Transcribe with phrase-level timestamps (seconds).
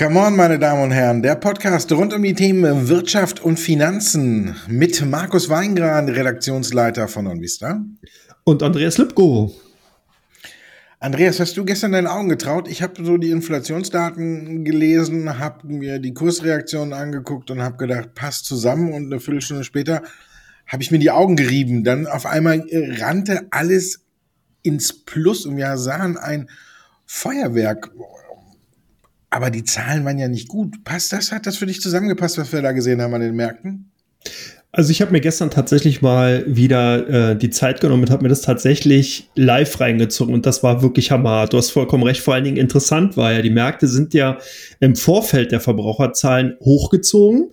[0.00, 4.56] Come on, meine Damen und Herren, der Podcast rund um die Themen Wirtschaft und Finanzen
[4.66, 7.84] mit Markus Weingran, Redaktionsleiter von OnVista.
[8.44, 9.54] Und Andreas Lipko.
[11.00, 12.66] Andreas, hast du gestern deinen Augen getraut?
[12.66, 18.46] Ich habe so die Inflationsdaten gelesen, habe mir die Kursreaktionen angeguckt und habe gedacht, passt
[18.46, 18.94] zusammen.
[18.94, 20.02] Und eine Viertelstunde später
[20.66, 21.84] habe ich mir die Augen gerieben.
[21.84, 24.06] Dann auf einmal rannte alles
[24.62, 26.48] ins Plus und wir sahen ein
[27.04, 27.90] Feuerwerk
[29.30, 30.84] aber die Zahlen waren ja nicht gut.
[30.84, 31.32] Passt das?
[31.32, 33.90] Hat das für dich zusammengepasst, was wir da gesehen haben an den Märkten?
[34.72, 38.28] Also ich habe mir gestern tatsächlich mal wieder äh, die Zeit genommen und habe mir
[38.28, 41.46] das tatsächlich live reingezogen und das war wirklich hammer.
[41.46, 42.20] Du hast vollkommen recht.
[42.20, 44.38] Vor allen Dingen interessant war ja, die Märkte sind ja
[44.78, 47.50] im Vorfeld der Verbraucherzahlen hochgezogen.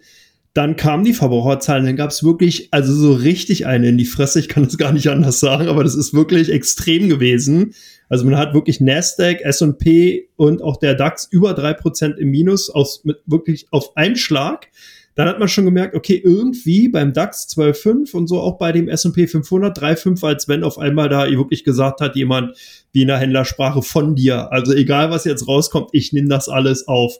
[0.53, 4.39] Dann kamen die Verbraucherzahlen, dann gab es wirklich, also so richtig eine in die Fresse.
[4.39, 7.75] Ich kann das gar nicht anders sagen, aber das ist wirklich extrem gewesen.
[8.09, 12.69] Also man hat wirklich Nasdaq, S&P und auch der DAX über drei Prozent im Minus
[12.69, 14.69] aus, mit wirklich auf einen Schlag.
[15.17, 18.87] Dann hat man schon gemerkt, okay, irgendwie beim DAX 12,5 und so auch bei dem
[18.87, 22.55] S&P 500 3,5, als wenn auf einmal da wirklich gesagt hat jemand
[22.93, 24.51] wie in der Händlersprache von dir.
[24.51, 27.17] Also egal, was jetzt rauskommt, ich nehme das alles auf.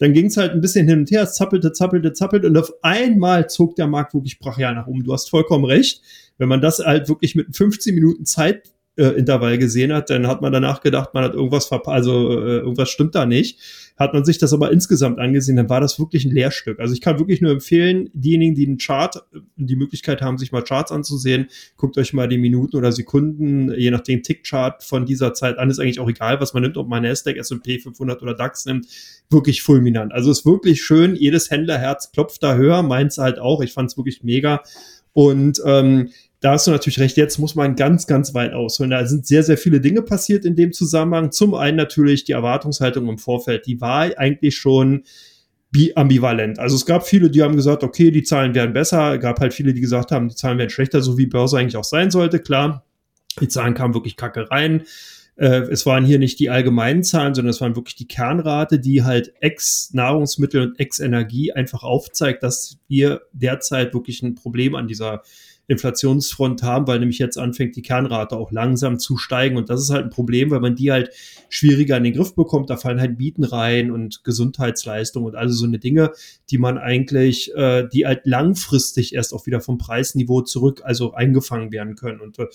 [0.00, 2.72] Dann ging es halt ein bisschen hin und her, es zappelte, zappelte, zappelte und auf
[2.82, 5.04] einmal zog der Markt wirklich brachial nach oben.
[5.04, 6.02] Du hast vollkommen recht.
[6.38, 10.42] Wenn man das halt wirklich mit 15 Minuten Zeit äh, Intervall gesehen hat, dann hat
[10.42, 13.58] man danach gedacht, man hat irgendwas verpasst, also äh, irgendwas stimmt da nicht.
[13.96, 16.80] Hat man sich das aber insgesamt angesehen, dann war das wirklich ein Lehrstück.
[16.80, 19.22] Also ich kann wirklich nur empfehlen, diejenigen, die einen Chart,
[19.56, 23.90] die Möglichkeit haben, sich mal Charts anzusehen, guckt euch mal die Minuten oder Sekunden, je
[23.90, 27.02] nachdem Tickchart von dieser Zeit an, ist eigentlich auch egal, was man nimmt, ob man
[27.02, 28.86] Nasdaq, S&P 500 oder DAX nimmt,
[29.28, 30.12] wirklich fulminant.
[30.12, 33.98] Also ist wirklich schön, jedes Händlerherz klopft da höher, meins halt auch, ich fand es
[33.98, 34.62] wirklich mega.
[35.12, 36.10] Und ähm,
[36.40, 38.90] da hast du natürlich recht, jetzt muss man ganz, ganz weit ausholen.
[38.90, 41.32] Da sind sehr, sehr viele Dinge passiert in dem Zusammenhang.
[41.32, 45.04] Zum einen natürlich die Erwartungshaltung im Vorfeld, die war eigentlich schon
[45.94, 46.58] ambivalent.
[46.58, 49.14] Also es gab viele, die haben gesagt, okay, die Zahlen werden besser.
[49.14, 51.76] Es gab halt viele, die gesagt haben, die Zahlen werden schlechter, so wie Börse eigentlich
[51.76, 52.40] auch sein sollte.
[52.40, 52.84] Klar,
[53.40, 54.82] die Zahlen kamen wirklich kacke rein.
[55.36, 59.04] Äh, es waren hier nicht die allgemeinen Zahlen, sondern es waren wirklich die Kernrate, die
[59.04, 65.22] halt ex-Nahrungsmittel und ex-Energie einfach aufzeigt, dass wir derzeit wirklich ein Problem an dieser
[65.70, 69.56] Inflationsfront haben, weil nämlich jetzt anfängt die Kernrate auch langsam zu steigen.
[69.56, 71.10] Und das ist halt ein Problem, weil man die halt
[71.48, 72.70] schwieriger in den Griff bekommt.
[72.70, 76.10] Da fallen halt Mieten rein und Gesundheitsleistungen und all so eine Dinge,
[76.50, 81.70] die man eigentlich, äh, die halt langfristig erst auch wieder vom Preisniveau zurück, also eingefangen
[81.70, 82.20] werden können.
[82.20, 82.46] Und äh,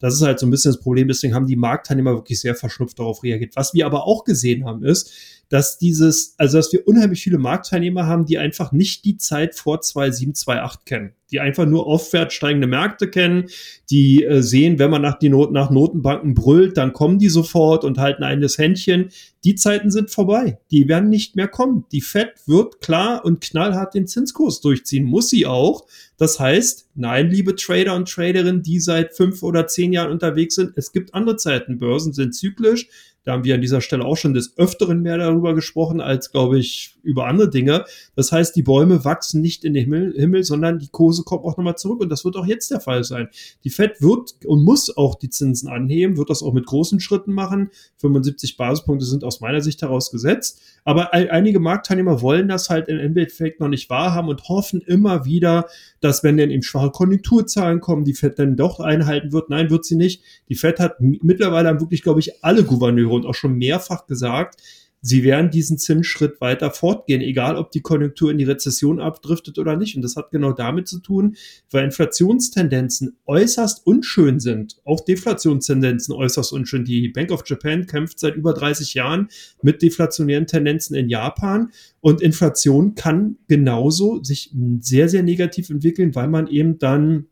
[0.00, 1.06] das ist halt so ein bisschen das Problem.
[1.06, 3.54] Deswegen haben die Marktteilnehmer wirklich sehr verschnupft darauf reagiert.
[3.54, 5.12] Was wir aber auch gesehen haben, ist,
[5.48, 9.80] dass dieses, also dass wir unheimlich viele Marktteilnehmer haben, die einfach nicht die Zeit vor
[9.80, 13.46] 2007, 2008 kennen, die einfach nur aufwärts steigende Märkte kennen,
[13.90, 17.84] die äh, sehen, wenn man nach, die Not nach Notenbanken brüllt, dann kommen die sofort
[17.84, 19.08] und halten ein das Händchen.
[19.42, 20.58] Die Zeiten sind vorbei.
[20.70, 21.86] Die werden nicht mehr kommen.
[21.90, 25.86] Die Fed wird klar und knallhart den Zinskurs durchziehen, muss sie auch.
[26.18, 30.74] Das heißt, nein, liebe Trader und Traderinnen, die seit fünf oder zehn Jahren unterwegs sind,
[30.76, 31.80] es gibt andere Zeiten.
[31.80, 32.86] Börsen sind zyklisch.
[33.24, 36.58] Da haben wir an dieser Stelle auch schon des Öfteren mehr darüber gesprochen, als, glaube
[36.58, 37.84] ich, über andere Dinge.
[38.16, 41.56] Das heißt, die Bäume wachsen nicht in den Himmel, Himmel sondern die Kurse kommen auch
[41.56, 42.00] nochmal zurück.
[42.00, 43.28] Und das wird auch jetzt der Fall sein.
[43.64, 47.32] Die Fed wird und muss auch die Zinsen anheben, wird das auch mit großen Schritten
[47.32, 47.70] machen.
[47.96, 50.60] 75 Basispunkte sind aus meiner Sicht heraus gesetzt.
[50.84, 55.66] Aber einige Marktteilnehmer wollen das halt im Endeffekt noch nicht wahrhaben und hoffen immer wieder,
[56.00, 59.48] dass wenn denn eben schwache Konjunkturzahlen kommen, die Fed dann doch einhalten wird.
[59.48, 60.22] Nein, wird sie nicht.
[60.50, 64.60] Die Fed hat mittlerweile wirklich, glaube ich, alle Gouverneure und auch schon mehrfach gesagt,
[65.04, 69.76] sie werden diesen Zinsschritt weiter fortgehen, egal ob die Konjunktur in die Rezession abdriftet oder
[69.76, 69.96] nicht.
[69.96, 71.36] Und das hat genau damit zu tun,
[71.70, 76.86] weil Inflationstendenzen äußerst unschön sind, auch Deflationstendenzen äußerst unschön.
[76.86, 79.28] Die Bank of Japan kämpft seit über 30 Jahren
[79.60, 81.70] mit deflationären Tendenzen in Japan
[82.00, 87.26] und Inflation kann genauso sich sehr, sehr negativ entwickeln, weil man eben dann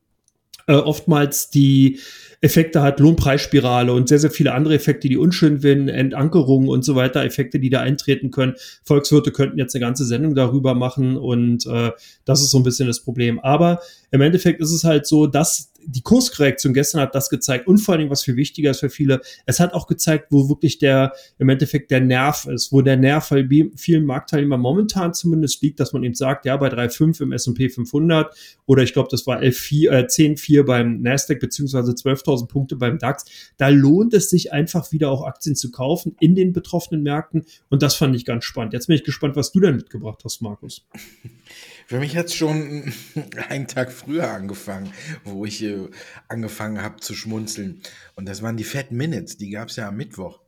[0.67, 2.01] äh, oftmals die
[2.41, 6.97] Effekte hat, Lohnpreisspirale und sehr, sehr viele andere Effekte, die unschön sind, Entankerungen und so
[6.97, 8.55] weiter, Effekte, die da eintreten können.
[8.83, 11.93] Volkswirte könnten jetzt eine ganze Sendung darüber machen und äh,
[12.25, 13.39] das ist so ein bisschen das Problem.
[13.39, 13.81] Aber
[14.11, 17.93] im Endeffekt ist es halt so, dass die Kurskorrektion gestern hat das gezeigt und vor
[17.93, 21.13] allen Dingen, was viel wichtiger ist für viele, es hat auch gezeigt, wo wirklich der,
[21.39, 23.47] im Endeffekt der Nerv ist, wo der Nerv bei
[23.77, 28.35] vielen Marktteilnehmern momentan zumindest liegt, dass man eben sagt, ja, bei 3,5 im S&P 500
[28.67, 33.25] oder ich glaube, das war 11,4, äh, 10,4 beim Nasdaq beziehungsweise 12.000 Punkte beim DAX,
[33.57, 37.83] da lohnt es sich einfach wieder auch Aktien zu kaufen in den betroffenen Märkten und
[37.83, 38.73] das fand ich ganz spannend.
[38.73, 40.87] Jetzt bin ich gespannt, was du denn mitgebracht hast, Markus.
[41.87, 42.93] Für mich hat es schon
[43.49, 44.93] einen Tag früher angefangen,
[45.25, 45.89] wo ich äh,
[46.29, 47.83] angefangen habe zu schmunzeln.
[48.15, 50.41] Und das waren die Fat Minutes, die gab es ja am Mittwoch.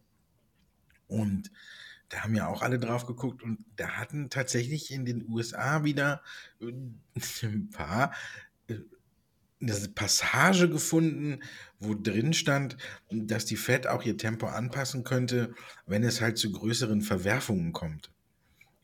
[1.06, 1.50] Und
[2.08, 6.22] da haben ja auch alle drauf geguckt und da hatten tatsächlich in den USA wieder
[6.60, 6.72] äh,
[7.46, 8.12] ein paar
[8.68, 8.78] äh,
[9.60, 11.40] eine Passage gefunden,
[11.78, 12.76] wo drin stand,
[13.10, 15.54] dass die Fed auch ihr Tempo anpassen könnte,
[15.86, 18.10] wenn es halt zu größeren Verwerfungen kommt.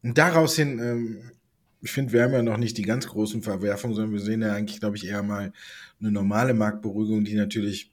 [0.02, 1.32] Und daraus hin, ähm,
[1.82, 4.52] ich finde, wir haben ja noch nicht die ganz großen Verwerfungen, sondern wir sehen ja
[4.52, 5.52] eigentlich, glaube ich, eher mal
[6.00, 7.90] eine normale Marktberuhigung, die natürlich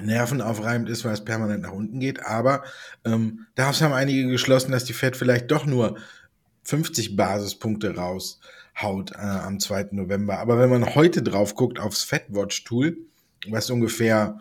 [0.00, 2.24] nervenaufreibend ist, weil es permanent nach unten geht.
[2.24, 2.64] Aber
[3.04, 5.98] ähm, daraus haben einige geschlossen, dass die Fed vielleicht doch nur
[6.64, 9.88] 50 Basispunkte raushaut äh, am 2.
[9.90, 10.38] November.
[10.38, 12.96] Aber wenn man heute drauf guckt aufs FedWatch-Tool,
[13.48, 14.38] was ungefähr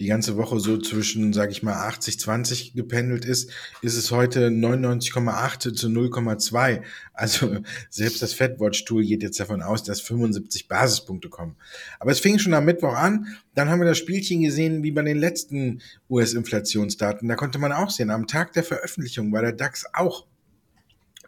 [0.00, 3.50] die ganze Woche so zwischen, sage ich mal, 80, 20 gependelt ist,
[3.80, 6.82] ist es heute 99,8 zu 0,2.
[7.12, 7.58] Also
[7.90, 11.56] selbst das FedWatch-Tool geht jetzt davon aus, dass 75 Basispunkte kommen.
[12.00, 13.36] Aber es fing schon am Mittwoch an.
[13.54, 15.80] Dann haben wir das Spielchen gesehen, wie bei den letzten
[16.10, 17.28] US-Inflationsdaten.
[17.28, 20.26] Da konnte man auch sehen, am Tag der Veröffentlichung war der DAX auch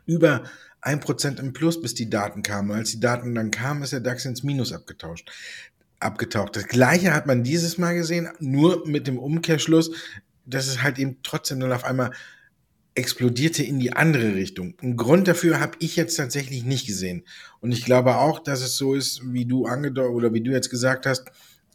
[0.06, 0.42] über
[0.80, 2.72] ein Prozent im Plus, bis die Daten kamen.
[2.72, 5.30] Als die Daten dann kamen, ist der DAX ins Minus abgetauscht
[6.00, 6.56] abgetaucht.
[6.56, 9.90] Das gleiche hat man dieses Mal gesehen, nur mit dem Umkehrschluss,
[10.44, 12.12] dass es halt eben trotzdem dann auf einmal
[12.94, 14.74] explodierte in die andere Richtung.
[14.80, 17.24] Einen Grund dafür habe ich jetzt tatsächlich nicht gesehen.
[17.60, 20.70] Und ich glaube auch, dass es so ist, wie du angedeutet oder wie du jetzt
[20.70, 21.26] gesagt hast,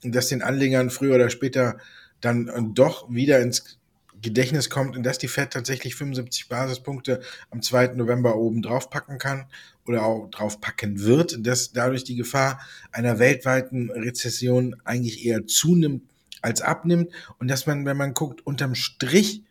[0.04, 1.78] dass den Anlegern früher oder später
[2.22, 3.80] dann doch wieder ins
[4.22, 7.88] Gedächtnis kommt und dass die Fed tatsächlich 75 Basispunkte am 2.
[7.96, 9.46] November oben drauf packen kann
[9.86, 12.60] oder auch drauf packen wird, dass dadurch die Gefahr
[12.92, 16.04] einer weltweiten Rezession eigentlich eher zunimmt
[16.42, 19.44] als abnimmt und dass man, wenn man guckt, unterm Strich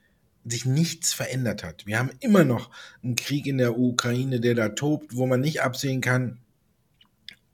[0.45, 1.87] sich nichts verändert hat.
[1.87, 2.71] Wir haben immer noch
[3.03, 6.39] einen Krieg in der Ukraine, der da tobt, wo man nicht absehen kann,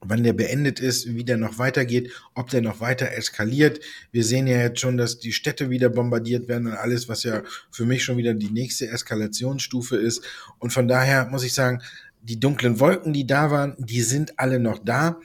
[0.00, 3.80] wann der beendet ist, wie der noch weitergeht, ob der noch weiter eskaliert.
[4.12, 7.42] Wir sehen ja jetzt schon, dass die Städte wieder bombardiert werden und alles, was ja
[7.70, 10.22] für mich schon wieder die nächste Eskalationsstufe ist.
[10.58, 11.82] Und von daher muss ich sagen,
[12.22, 15.20] die dunklen Wolken, die da waren, die sind alle noch da.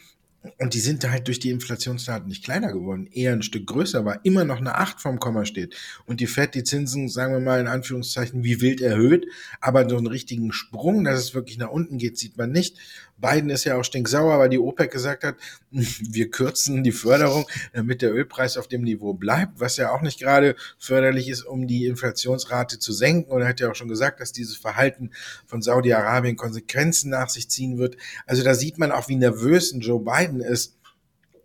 [0.58, 4.22] Und die sind halt durch die Inflationsdaten nicht kleiner geworden, eher ein Stück größer, weil
[4.24, 5.76] immer noch eine 8 vom Komma steht.
[6.08, 9.28] Und die Fed die Zinsen, sagen wir mal in Anführungszeichen, wie wild erhöht,
[9.60, 12.80] aber so einen richtigen Sprung, dass es wirklich nach unten geht, sieht man nicht.
[13.22, 15.36] Biden ist ja auch stinksauer, weil die OPEC gesagt hat,
[15.72, 20.20] wir kürzen die Förderung, damit der Ölpreis auf dem Niveau bleibt, was ja auch nicht
[20.20, 23.32] gerade förderlich ist, um die Inflationsrate zu senken.
[23.32, 25.12] Und er hat ja auch schon gesagt, dass dieses Verhalten
[25.46, 27.98] von Saudi-Arabien Konsequenzen nach sich ziehen wird.
[28.26, 30.78] Also da sieht man auch, wie nervös ein Joe Biden ist,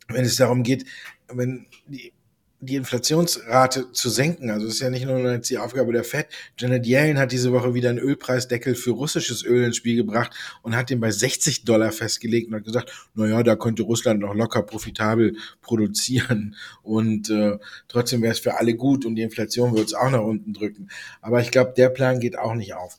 [0.08, 0.86] wenn es darum geht,
[1.28, 2.12] wenn die
[2.60, 4.50] die Inflationsrate zu senken.
[4.50, 6.26] Also es ist ja nicht nur die Aufgabe der Fed.
[6.58, 10.32] Janet Yellen hat diese Woche wieder einen Ölpreisdeckel für russisches Öl ins Spiel gebracht
[10.62, 14.20] und hat den bei 60 Dollar festgelegt und hat gesagt, na ja, da könnte Russland
[14.20, 17.58] noch locker profitabel produzieren und äh,
[17.88, 20.88] trotzdem wäre es für alle gut und die Inflation wird es auch nach unten drücken.
[21.20, 22.96] Aber ich glaube, der Plan geht auch nicht auf.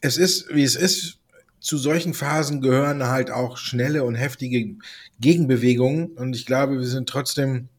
[0.00, 1.18] Es ist, wie es ist.
[1.60, 4.76] Zu solchen Phasen gehören halt auch schnelle und heftige
[5.18, 7.70] Gegenbewegungen und ich glaube, wir sind trotzdem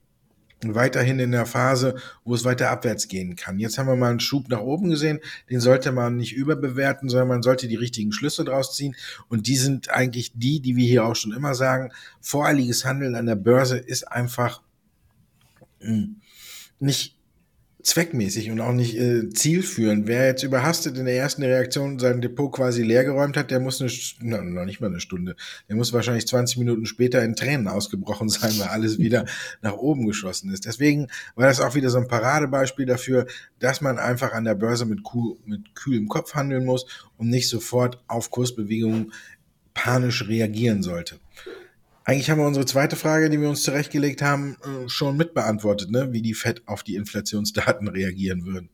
[0.63, 3.59] weiterhin in der Phase, wo es weiter abwärts gehen kann.
[3.59, 5.19] Jetzt haben wir mal einen Schub nach oben gesehen,
[5.49, 8.95] den sollte man nicht überbewerten, sondern man sollte die richtigen Schlüsse draus ziehen.
[9.27, 11.91] Und die sind eigentlich die, die wir hier auch schon immer sagen.
[12.21, 14.61] Voreiliges Handeln an der Börse ist einfach
[15.79, 16.21] hm,
[16.79, 17.14] nicht
[17.85, 20.07] zweckmäßig und auch nicht äh, zielführend.
[20.07, 23.91] Wer jetzt überhastet in der ersten Reaktion sein Depot quasi leergeräumt hat, der muss eine,
[24.21, 25.35] na, noch nicht mal eine Stunde,
[25.69, 29.25] der muss wahrscheinlich 20 Minuten später in Tränen ausgebrochen sein, weil alles wieder
[29.61, 30.65] nach oben geschossen ist.
[30.65, 33.27] Deswegen war das auch wieder so ein Paradebeispiel dafür,
[33.59, 36.87] dass man einfach an der Börse mit, cool, mit kühlem Kopf handeln muss
[37.17, 39.13] und nicht sofort auf Kursbewegungen
[39.75, 41.19] panisch reagieren sollte.
[42.07, 46.09] Eigentlich haben wir unsere zweite Frage, die wir uns zurechtgelegt haben, äh, schon mitbeantwortet, ne?
[46.11, 48.69] wie die FED auf die Inflationsdaten reagieren würden.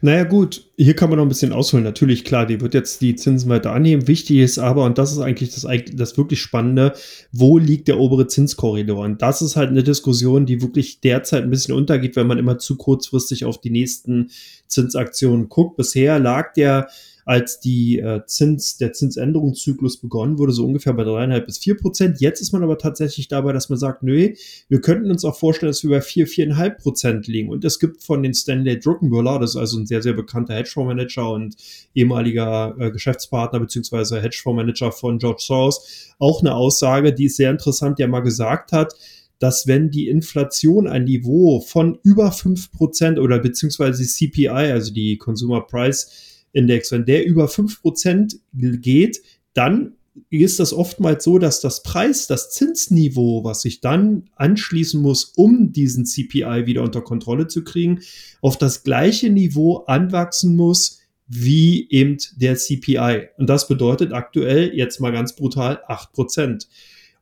[0.00, 1.84] Naja gut, hier kann man noch ein bisschen ausholen.
[1.84, 4.08] Natürlich, klar, die wird jetzt die Zinsen weiter annehmen.
[4.08, 6.94] Wichtig ist aber, und das ist eigentlich das, das wirklich Spannende,
[7.30, 9.04] wo liegt der obere Zinskorridor?
[9.04, 12.56] Und das ist halt eine Diskussion, die wirklich derzeit ein bisschen untergeht, wenn man immer
[12.56, 14.30] zu kurzfristig auf die nächsten
[14.66, 15.76] Zinsaktionen guckt.
[15.76, 16.88] Bisher lag der
[17.24, 22.20] als die äh, Zins, der Zinsänderungszyklus begonnen wurde, so ungefähr bei dreieinhalb bis vier Prozent.
[22.20, 24.32] Jetzt ist man aber tatsächlich dabei, dass man sagt, nö,
[24.68, 27.48] wir könnten uns auch vorstellen, dass wir bei vier, viereinhalb Prozent liegen.
[27.48, 31.30] Und es gibt von den Stanley Druckenmüller, das ist also ein sehr, sehr bekannter Hedgefondsmanager
[31.30, 31.56] und
[31.94, 37.98] ehemaliger äh, Geschäftspartner beziehungsweise Hedgefondsmanager von George Soros, auch eine Aussage, die ist sehr interessant,
[37.98, 38.94] der mal gesagt hat,
[39.40, 45.16] dass wenn die Inflation ein Niveau von über fünf Prozent oder beziehungsweise CPI, also die
[45.16, 46.10] Consumer Price
[46.52, 49.22] Index, wenn der über 5% geht,
[49.54, 49.94] dann
[50.28, 55.72] ist das oftmals so, dass das Preis, das Zinsniveau, was sich dann anschließen muss, um
[55.72, 58.00] diesen CPI wieder unter Kontrolle zu kriegen,
[58.40, 63.28] auf das gleiche Niveau anwachsen muss wie eben der CPI.
[63.38, 66.68] Und das bedeutet aktuell jetzt mal ganz brutal acht Prozent.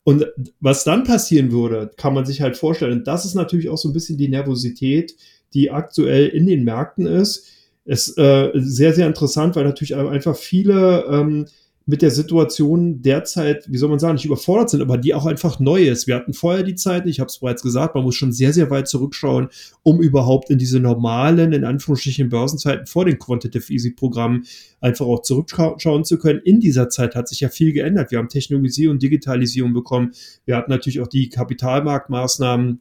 [0.02, 0.26] Und
[0.60, 3.00] was dann passieren würde, kann man sich halt vorstellen.
[3.00, 5.14] Und das ist natürlich auch so ein bisschen die Nervosität,
[5.52, 7.46] die aktuell in den Märkten ist.
[7.88, 11.46] Ist äh, sehr, sehr interessant, weil natürlich einfach viele ähm,
[11.86, 15.58] mit der Situation derzeit, wie soll man sagen, nicht überfordert sind, aber die auch einfach
[15.58, 16.06] neu ist.
[16.06, 18.68] Wir hatten vorher die Zeit, ich habe es bereits gesagt, man muss schon sehr, sehr
[18.68, 19.48] weit zurückschauen,
[19.84, 24.44] um überhaupt in diese normalen, in Anführungsstrichen Börsenzeiten vor dem Quantitative Easy Programm
[24.82, 26.42] einfach auch zurückschauen zu können.
[26.44, 28.10] In dieser Zeit hat sich ja viel geändert.
[28.10, 30.12] Wir haben Technologisierung Digitalisierung bekommen.
[30.44, 32.80] Wir hatten natürlich auch die Kapitalmarktmaßnahmen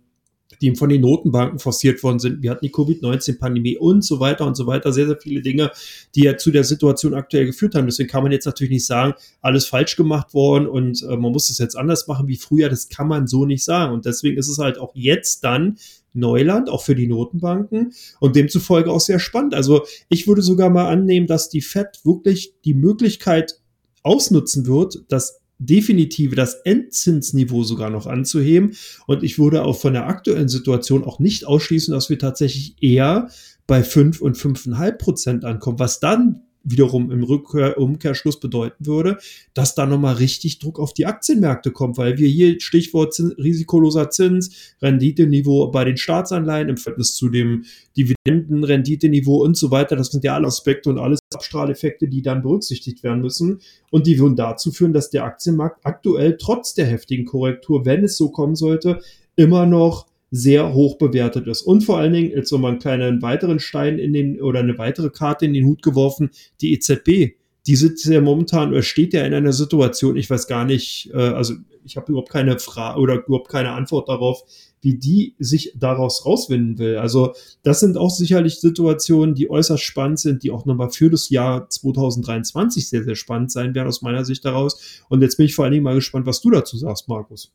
[0.62, 2.42] die von den Notenbanken forciert worden sind.
[2.42, 4.92] Wir hatten die Covid-19-Pandemie und so weiter und so weiter.
[4.92, 5.72] Sehr, sehr viele Dinge,
[6.16, 7.86] die ja zu der Situation aktuell geführt haben.
[7.86, 11.50] Deswegen kann man jetzt natürlich nicht sagen, alles falsch gemacht worden und äh, man muss
[11.50, 12.70] es jetzt anders machen wie früher.
[12.70, 13.94] Das kann man so nicht sagen.
[13.94, 15.78] Und deswegen ist es halt auch jetzt dann
[16.14, 19.54] Neuland, auch für die Notenbanken und demzufolge auch sehr spannend.
[19.54, 23.60] Also ich würde sogar mal annehmen, dass die Fed wirklich die Möglichkeit
[24.04, 28.76] ausnutzen wird, dass definitive das Endzinsniveau sogar noch anzuheben.
[29.06, 33.30] Und ich würde auch von der aktuellen Situation auch nicht ausschließen, dass wir tatsächlich eher
[33.66, 39.18] bei 5 und 5,5 Prozent ankommen, was dann wiederum im Rückkehr, Umkehrschluss bedeuten würde,
[39.54, 44.10] dass da nochmal richtig Druck auf die Aktienmärkte kommt, weil wir hier Stichwort Zins, risikoloser
[44.10, 47.64] Zins, Renditeniveau bei den Staatsanleihen im Verhältnis zu dem
[47.98, 53.04] Dividendenrenditeniveau und so weiter, das sind ja alle Aspekte und alles Abstrahleffekte, die dann berücksichtigt
[53.04, 53.60] werden müssen.
[53.90, 58.18] Und die würden dazu führen, dass der Aktienmarkt aktuell trotz der heftigen Korrektur, wenn es
[58.18, 59.00] so kommen sollte,
[59.36, 60.08] immer noch
[60.38, 61.62] sehr hoch bewertet ist.
[61.64, 65.10] Und vor allen Dingen, jetzt nochmal einen kleinen weiteren Stein in den oder eine weitere
[65.10, 66.30] Karte in den Hut geworfen,
[66.62, 67.36] die EZB.
[67.66, 71.18] Die sitzt ja momentan oder steht ja in einer Situation, ich weiß gar nicht, äh,
[71.18, 74.44] also ich habe überhaupt keine Frage oder überhaupt keine Antwort darauf,
[74.82, 76.98] wie die sich daraus rauswinden will.
[76.98, 81.30] Also das sind auch sicherlich Situationen, die äußerst spannend sind, die auch nochmal für das
[81.30, 85.02] Jahr 2023 sehr, sehr spannend sein werden aus meiner Sicht daraus.
[85.10, 87.52] Und jetzt bin ich vor allen Dingen mal gespannt, was du dazu sagst, Markus.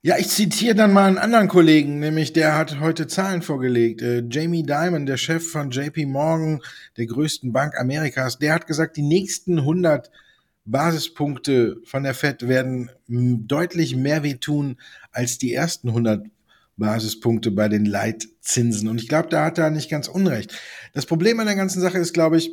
[0.00, 4.00] Ja, ich zitiere dann mal einen anderen Kollegen, nämlich der hat heute Zahlen vorgelegt.
[4.00, 6.60] Äh, Jamie Dimon, der Chef von JP Morgan,
[6.96, 10.12] der größten Bank Amerikas, der hat gesagt, die nächsten 100
[10.64, 14.76] Basispunkte von der Fed werden deutlich mehr wehtun
[15.10, 16.26] als die ersten 100
[16.76, 18.88] Basispunkte bei den Leitzinsen.
[18.88, 20.56] Und ich glaube, da hat er nicht ganz unrecht.
[20.92, 22.52] Das Problem an der ganzen Sache ist, glaube ich,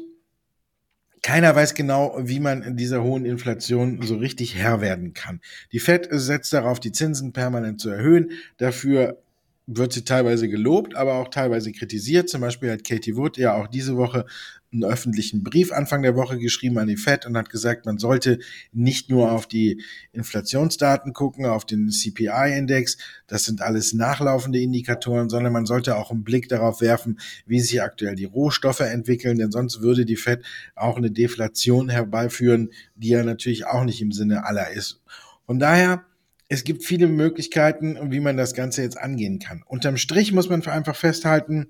[1.26, 5.42] keiner weiß genau, wie man in dieser hohen Inflation so richtig Herr werden kann.
[5.72, 8.30] Die Fed setzt darauf, die Zinsen permanent zu erhöhen.
[8.58, 9.24] Dafür
[9.68, 12.30] wird sie teilweise gelobt, aber auch teilweise kritisiert.
[12.30, 14.26] Zum Beispiel hat Katie Wood ja auch diese Woche
[14.72, 18.40] einen öffentlichen Brief Anfang der Woche geschrieben an die Fed und hat gesagt, man sollte
[18.74, 19.82] nicht nur auf die
[20.12, 26.24] Inflationsdaten gucken, auf den CPI-Index, das sind alles nachlaufende Indikatoren, sondern man sollte auch einen
[26.24, 30.44] Blick darauf werfen, wie sich aktuell die Rohstoffe entwickeln, denn sonst würde die Fed
[30.76, 35.02] auch eine Deflation herbeiführen, die ja natürlich auch nicht im Sinne aller ist.
[35.46, 36.04] Von daher
[36.48, 39.64] es gibt viele Möglichkeiten, wie man das Ganze jetzt angehen kann.
[39.66, 41.68] Unterm Strich muss man einfach festhalten,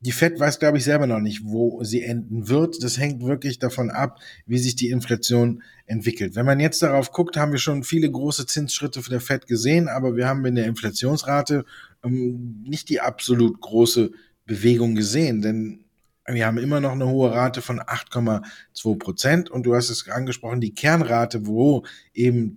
[0.00, 2.82] die Fed weiß, glaube ich, selber noch nicht, wo sie enden wird.
[2.82, 6.36] Das hängt wirklich davon ab, wie sich die Inflation entwickelt.
[6.36, 9.88] Wenn man jetzt darauf guckt, haben wir schon viele große Zinsschritte für der Fed gesehen,
[9.88, 11.64] aber wir haben in der Inflationsrate
[12.04, 14.12] ähm, nicht die absolut große
[14.44, 15.86] Bewegung gesehen, denn
[16.28, 20.60] wir haben immer noch eine hohe Rate von 8,2 Prozent und du hast es angesprochen,
[20.60, 22.56] die Kernrate, wo eben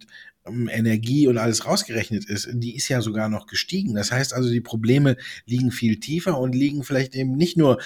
[0.69, 3.93] Energie und alles rausgerechnet ist, die ist ja sogar noch gestiegen.
[3.95, 7.79] Das heißt also, die Probleme liegen viel tiefer und liegen vielleicht eben nicht nur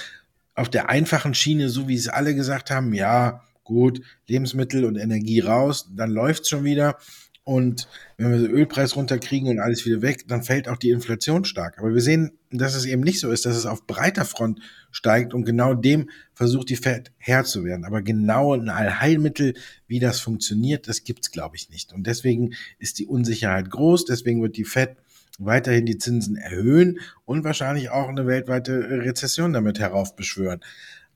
[0.56, 5.40] auf der einfachen Schiene, so wie es alle gesagt haben, ja, gut, Lebensmittel und Energie
[5.40, 6.98] raus, dann läuft's schon wieder,
[7.46, 11.44] und wenn wir den Ölpreis runterkriegen und alles wieder weg, dann fällt auch die Inflation
[11.44, 11.78] stark.
[11.78, 15.34] Aber wir sehen, dass es eben nicht so ist, dass es auf breiter Front steigt
[15.34, 17.84] und genau dem versucht die Fed Herr zu werden.
[17.84, 19.56] Aber genau ein Allheilmittel,
[19.88, 21.92] wie das funktioniert, das gibt's glaube ich nicht.
[21.92, 24.06] Und deswegen ist die Unsicherheit groß.
[24.06, 24.96] Deswegen wird die Fed
[25.38, 30.62] weiterhin die Zinsen erhöhen und wahrscheinlich auch eine weltweite Rezession damit heraufbeschwören.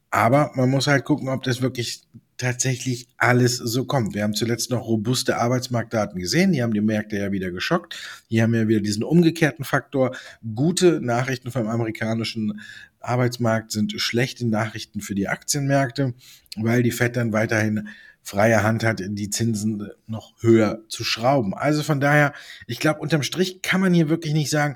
[0.09, 2.01] Aber man muss halt gucken, ob das wirklich
[2.37, 4.13] tatsächlich alles so kommt.
[4.13, 7.97] Wir haben zuletzt noch robuste Arbeitsmarktdaten gesehen, die haben die Märkte ja wieder geschockt.
[8.27, 10.15] Hier haben wir wieder diesen umgekehrten Faktor.
[10.55, 12.61] Gute Nachrichten vom amerikanischen
[12.99, 16.13] Arbeitsmarkt sind schlechte Nachrichten für die Aktienmärkte,
[16.55, 17.87] weil die Fed dann weiterhin
[18.21, 21.53] freie Hand hat, die Zinsen noch höher zu schrauben.
[21.53, 22.33] Also von daher,
[22.67, 24.75] ich glaube, unterm Strich kann man hier wirklich nicht sagen,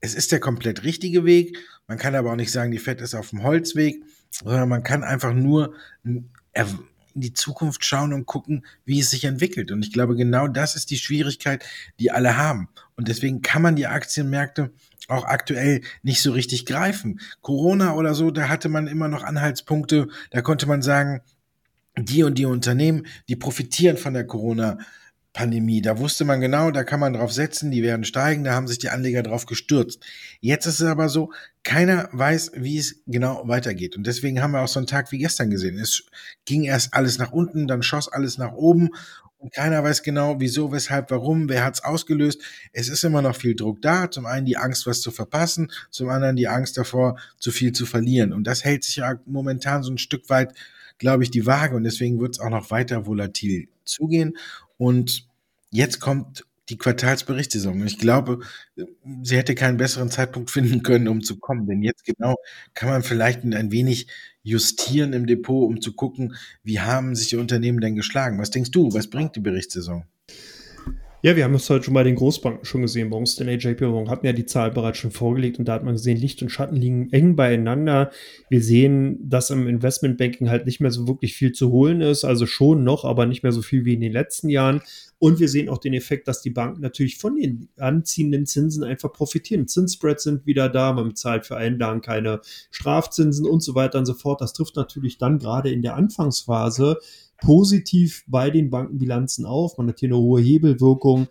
[0.00, 1.58] es ist der komplett richtige Weg.
[1.86, 5.04] Man kann aber auch nicht sagen, die Fed ist auf dem Holzweg, sondern man kann
[5.04, 5.74] einfach nur
[6.56, 9.72] in die Zukunft schauen und gucken, wie es sich entwickelt.
[9.72, 11.64] Und ich glaube, genau das ist die Schwierigkeit,
[11.98, 12.68] die alle haben.
[12.94, 14.70] Und deswegen kann man die Aktienmärkte
[15.08, 17.20] auch aktuell nicht so richtig greifen.
[17.40, 21.20] Corona oder so, da hatte man immer noch Anhaltspunkte, da konnte man sagen,
[21.96, 24.78] die und die Unternehmen, die profitieren von der Corona
[25.36, 25.82] Pandemie.
[25.82, 28.78] Da wusste man genau, da kann man drauf setzen, die werden steigen, da haben sich
[28.78, 30.02] die Anleger drauf gestürzt.
[30.40, 31.30] Jetzt ist es aber so,
[31.62, 33.96] keiner weiß, wie es genau weitergeht.
[33.96, 35.78] Und deswegen haben wir auch so einen Tag wie gestern gesehen.
[35.78, 36.04] Es
[36.46, 38.90] ging erst alles nach unten, dann schoss alles nach oben
[39.38, 42.40] und keiner weiß genau, wieso, weshalb, warum, wer hat's ausgelöst.
[42.72, 44.10] Es ist immer noch viel Druck da.
[44.10, 47.84] Zum einen die Angst, was zu verpassen, zum anderen die Angst davor, zu viel zu
[47.84, 48.32] verlieren.
[48.32, 50.54] Und das hält sich ja momentan so ein Stück weit,
[50.96, 51.76] glaube ich, die Waage.
[51.76, 54.36] Und deswegen wird es auch noch weiter volatil zugehen.
[54.78, 55.26] Und
[55.70, 57.86] jetzt kommt die Quartalsberichtssaison.
[57.86, 58.40] Ich glaube,
[59.22, 61.66] sie hätte keinen besseren Zeitpunkt finden können, um zu kommen.
[61.66, 62.36] Denn jetzt genau
[62.74, 64.08] kann man vielleicht ein wenig
[64.42, 68.38] justieren im Depot, um zu gucken, wie haben sich die Unternehmen denn geschlagen.
[68.38, 70.04] Was denkst du, was bringt die Berichtssaison?
[71.26, 73.10] Ja, wir haben es heute schon bei den Großbanken schon gesehen.
[73.10, 75.82] Bei uns in der Morgan hatten ja die Zahl bereits schon vorgelegt und da hat
[75.82, 78.12] man gesehen, Licht und Schatten liegen eng beieinander.
[78.48, 82.46] Wir sehen, dass im Investmentbanking halt nicht mehr so wirklich viel zu holen ist, also
[82.46, 84.82] schon noch, aber nicht mehr so viel wie in den letzten Jahren.
[85.18, 89.12] Und wir sehen auch den Effekt, dass die Banken natürlich von den anziehenden Zinsen einfach
[89.12, 89.66] profitieren.
[89.66, 92.40] Zinsspreads sind wieder da, man zahlt für Einlagen keine
[92.70, 94.40] Strafzinsen und so weiter und so fort.
[94.40, 96.98] Das trifft natürlich dann gerade in der Anfangsphase
[97.40, 99.78] positiv bei den Bankenbilanzen auf.
[99.78, 101.28] Man hat hier eine hohe Hebelwirkung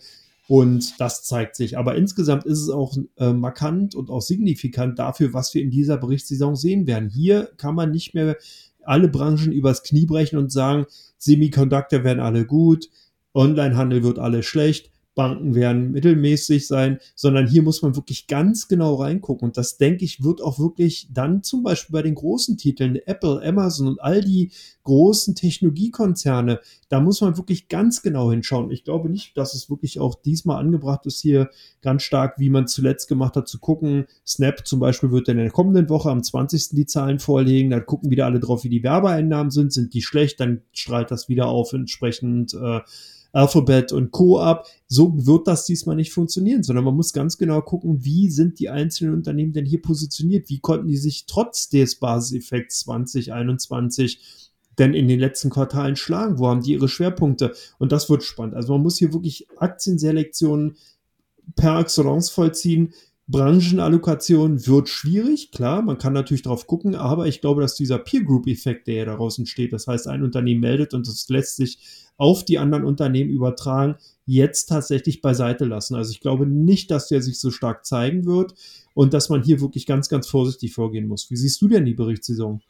[0.47, 1.77] und das zeigt sich.
[1.77, 5.97] Aber insgesamt ist es auch äh, markant und auch signifikant dafür, was wir in dieser
[5.97, 7.09] Berichtssaison sehen werden.
[7.09, 8.37] Hier kann man nicht mehr
[8.83, 10.85] alle Branchen übers Knie brechen und sagen,
[11.17, 12.89] Semiconductor werden alle gut,
[13.33, 14.91] Onlinehandel wird alles schlecht.
[15.15, 19.47] Banken werden mittelmäßig sein, sondern hier muss man wirklich ganz genau reingucken.
[19.47, 23.41] Und das, denke ich, wird auch wirklich dann zum Beispiel bei den großen Titeln, Apple,
[23.43, 24.51] Amazon und all die
[24.83, 28.71] großen Technologiekonzerne, da muss man wirklich ganz genau hinschauen.
[28.71, 31.49] Ich glaube nicht, dass es wirklich auch diesmal angebracht ist, hier
[31.81, 34.05] ganz stark, wie man zuletzt gemacht hat, zu gucken.
[34.25, 36.69] Snap zum Beispiel wird in der kommenden Woche am 20.
[36.69, 37.71] die Zahlen vorlegen.
[37.71, 39.73] Dann gucken wieder alle drauf, wie die Werbeeinnahmen sind.
[39.73, 42.53] Sind die schlecht, dann strahlt das wieder auf entsprechend.
[42.53, 42.81] Äh,
[43.35, 44.39] Alphabet und Co.
[44.39, 44.65] ab.
[44.87, 48.69] So wird das diesmal nicht funktionieren, sondern man muss ganz genau gucken, wie sind die
[48.69, 50.49] einzelnen Unternehmen denn hier positioniert?
[50.49, 56.39] Wie konnten die sich trotz des Basiseffekts 2021 denn in den letzten Quartalen schlagen?
[56.39, 57.53] Wo haben die ihre Schwerpunkte?
[57.77, 58.55] Und das wird spannend.
[58.55, 60.77] Also man muss hier wirklich Aktienselektionen
[61.57, 62.93] per Excellence vollziehen.
[63.27, 68.23] Branchenallokation wird schwierig, klar, man kann natürlich drauf gucken, aber ich glaube, dass dieser Peer
[68.23, 72.04] Group Effekt, der ja daraus entsteht, das heißt, ein Unternehmen meldet und das lässt sich
[72.17, 75.95] auf die anderen Unternehmen übertragen, jetzt tatsächlich beiseite lassen.
[75.95, 78.53] Also ich glaube nicht, dass der sich so stark zeigen wird
[78.93, 81.29] und dass man hier wirklich ganz, ganz vorsichtig vorgehen muss.
[81.29, 82.61] Wie siehst du denn die Berichtssaison?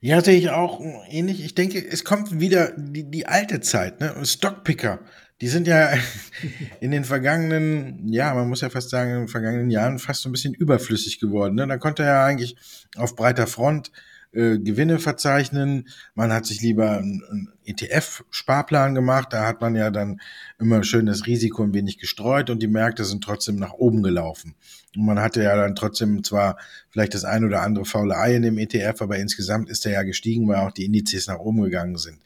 [0.00, 1.42] Ja, sehe ich auch ähnlich.
[1.44, 4.14] Ich denke, es kommt wieder die, die alte Zeit, ne?
[4.24, 5.00] Stockpicker.
[5.40, 5.90] Die sind ja
[6.80, 10.28] in den vergangenen, ja, man muss ja fast sagen, in den vergangenen Jahren fast so
[10.28, 11.54] ein bisschen überflüssig geworden.
[11.54, 11.66] Ne?
[11.66, 12.56] Da konnte er ja eigentlich
[12.96, 13.90] auf breiter Front
[14.32, 15.88] äh, Gewinne verzeichnen.
[16.14, 19.32] Man hat sich lieber einen ETF-Sparplan gemacht.
[19.32, 20.20] Da hat man ja dann
[20.58, 24.54] immer schön das Risiko ein wenig gestreut und die Märkte sind trotzdem nach oben gelaufen.
[24.96, 26.58] Und man hatte ja dann trotzdem zwar
[26.90, 30.02] vielleicht das ein oder andere faule Ei in dem ETF, aber insgesamt ist er ja
[30.02, 32.18] gestiegen, weil auch die Indizes nach oben gegangen sind.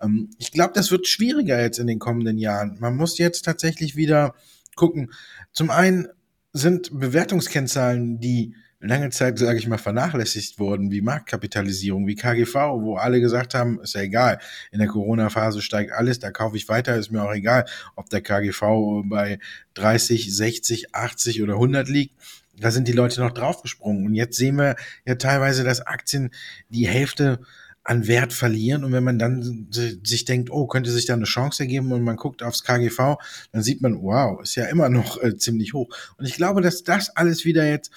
[0.00, 2.76] Ähm, ich glaube, das wird schwieriger jetzt in den kommenden Jahren.
[2.80, 4.34] Man muss jetzt tatsächlich wieder
[4.74, 5.12] gucken.
[5.52, 6.08] Zum einen
[6.52, 8.54] sind Bewertungskennzahlen, die
[8.86, 13.80] lange Zeit, sage ich mal, vernachlässigt wurden, wie Marktkapitalisierung, wie KGV, wo alle gesagt haben,
[13.80, 14.38] ist ja egal,
[14.70, 17.64] in der Corona-Phase steigt alles, da kaufe ich weiter, ist mir auch egal,
[17.96, 19.38] ob der KGV bei
[19.74, 22.14] 30, 60, 80 oder 100 liegt.
[22.56, 24.06] Da sind die Leute noch draufgesprungen.
[24.06, 26.30] Und jetzt sehen wir ja teilweise, dass Aktien
[26.68, 27.40] die Hälfte
[27.84, 28.82] an Wert verlieren.
[28.82, 32.16] Und wenn man dann sich denkt, oh, könnte sich da eine Chance ergeben und man
[32.16, 33.16] guckt aufs KGV,
[33.52, 35.94] dann sieht man, wow, ist ja immer noch äh, ziemlich hoch.
[36.16, 37.90] Und ich glaube, dass das alles wieder jetzt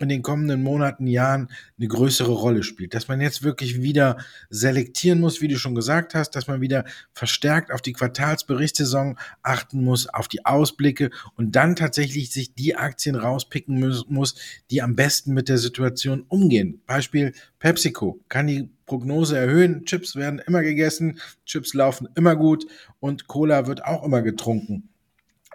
[0.00, 2.94] in den kommenden Monaten, Jahren eine größere Rolle spielt.
[2.94, 4.16] Dass man jetzt wirklich wieder
[4.50, 9.84] selektieren muss, wie du schon gesagt hast, dass man wieder verstärkt auf die Quartalsberichtssaison achten
[9.84, 13.78] muss, auf die Ausblicke und dann tatsächlich sich die Aktien rauspicken
[14.08, 14.34] muss,
[14.70, 16.82] die am besten mit der Situation umgehen.
[16.86, 19.84] Beispiel PepsiCo kann die Prognose erhöhen.
[19.84, 22.66] Chips werden immer gegessen, Chips laufen immer gut
[22.98, 24.88] und Cola wird auch immer getrunken.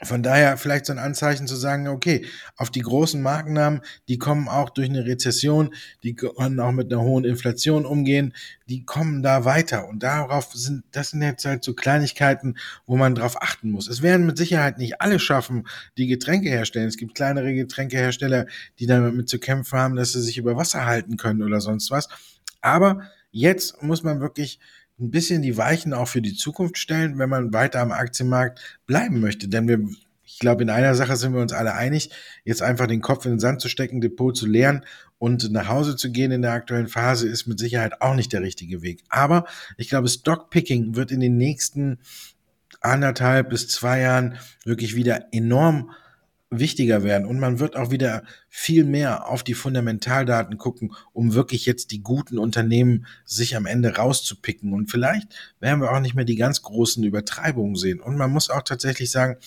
[0.02, 4.48] Von daher vielleicht so ein Anzeichen zu sagen, okay, auf die großen Markennamen, die kommen
[4.48, 8.34] auch durch eine Rezession, die können auch mit einer hohen Inflation umgehen,
[8.70, 9.90] die kommen da weiter.
[9.90, 13.90] Und darauf sind, das sind jetzt halt so Kleinigkeiten, wo man drauf achten muss.
[13.90, 16.88] Es werden mit Sicherheit nicht alle schaffen, die Getränke herstellen.
[16.88, 18.46] Es gibt kleinere Getränkehersteller,
[18.80, 22.08] die damit zu kämpfen haben, dass sie sich über Wasser halten können oder sonst was.
[22.62, 24.60] Aber jetzt muss man wirklich
[25.00, 29.20] ein bisschen die Weichen auch für die Zukunft stellen, wenn man weiter am Aktienmarkt bleiben
[29.20, 29.48] möchte.
[29.48, 29.80] Denn wir,
[30.26, 32.12] Ich glaube, in einer Sache sind wir uns alle einig,
[32.46, 34.86] jetzt einfach den Kopf in den Sand zu stecken, Depot zu leeren
[35.18, 38.42] und nach Hause zu gehen in der aktuellen Phase ist mit Sicherheit auch nicht der
[38.42, 39.04] richtige Weg.
[39.10, 39.46] Aber
[39.78, 42.00] ich glaube, Stockpicking wird in den nächsten
[42.80, 45.92] anderthalb bis zwei Jahren wirklich wieder enorm
[46.52, 47.28] wichtiger werden.
[47.28, 52.02] Und man wird auch wieder viel mehr auf die Fundamentaldaten gucken, um wirklich jetzt die
[52.02, 54.74] guten Unternehmen sich am Ende rauszupicken.
[54.74, 55.28] Und vielleicht
[55.60, 58.00] werden wir auch nicht mehr die ganz großen Übertreibungen sehen.
[58.00, 59.38] Und man muss auch tatsächlich sagen,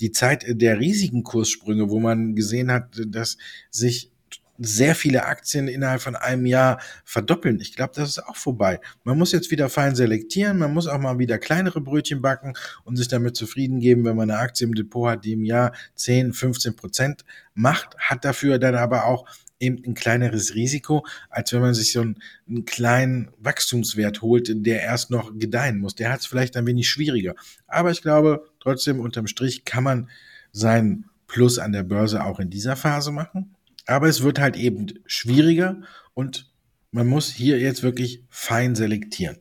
[0.00, 3.38] die Zeit der riesigen Kurssprünge, wo man gesehen hat, dass
[3.70, 4.10] sich
[4.58, 7.60] sehr viele Aktien innerhalb von einem Jahr verdoppeln.
[7.60, 8.80] Ich glaube, das ist auch vorbei.
[9.04, 12.96] Man muss jetzt wieder fein selektieren, man muss auch mal wieder kleinere Brötchen backen und
[12.96, 16.32] sich damit zufrieden geben, wenn man eine Aktie im Depot hat, die im Jahr 10,
[16.32, 19.26] 15 Prozent macht, hat dafür dann aber auch
[19.60, 22.18] eben ein kleineres Risiko, als wenn man sich so einen,
[22.48, 25.94] einen kleinen Wachstumswert holt, der erst noch gedeihen muss.
[25.94, 27.34] Der hat es vielleicht ein wenig schwieriger.
[27.66, 30.10] Aber ich glaube, trotzdem unterm Strich kann man
[30.52, 33.54] sein Plus an der Börse auch in dieser Phase machen.
[33.88, 35.80] Aber es wird halt eben schwieriger
[36.12, 36.52] und
[36.90, 39.38] man muss hier jetzt wirklich fein selektieren.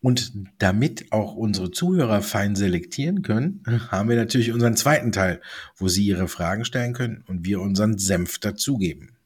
[0.00, 5.42] Und damit auch unsere Zuhörer fein selektieren können, haben wir natürlich unseren zweiten Teil,
[5.76, 9.16] wo sie ihre Fragen stellen können und wir unseren Senf dazugeben.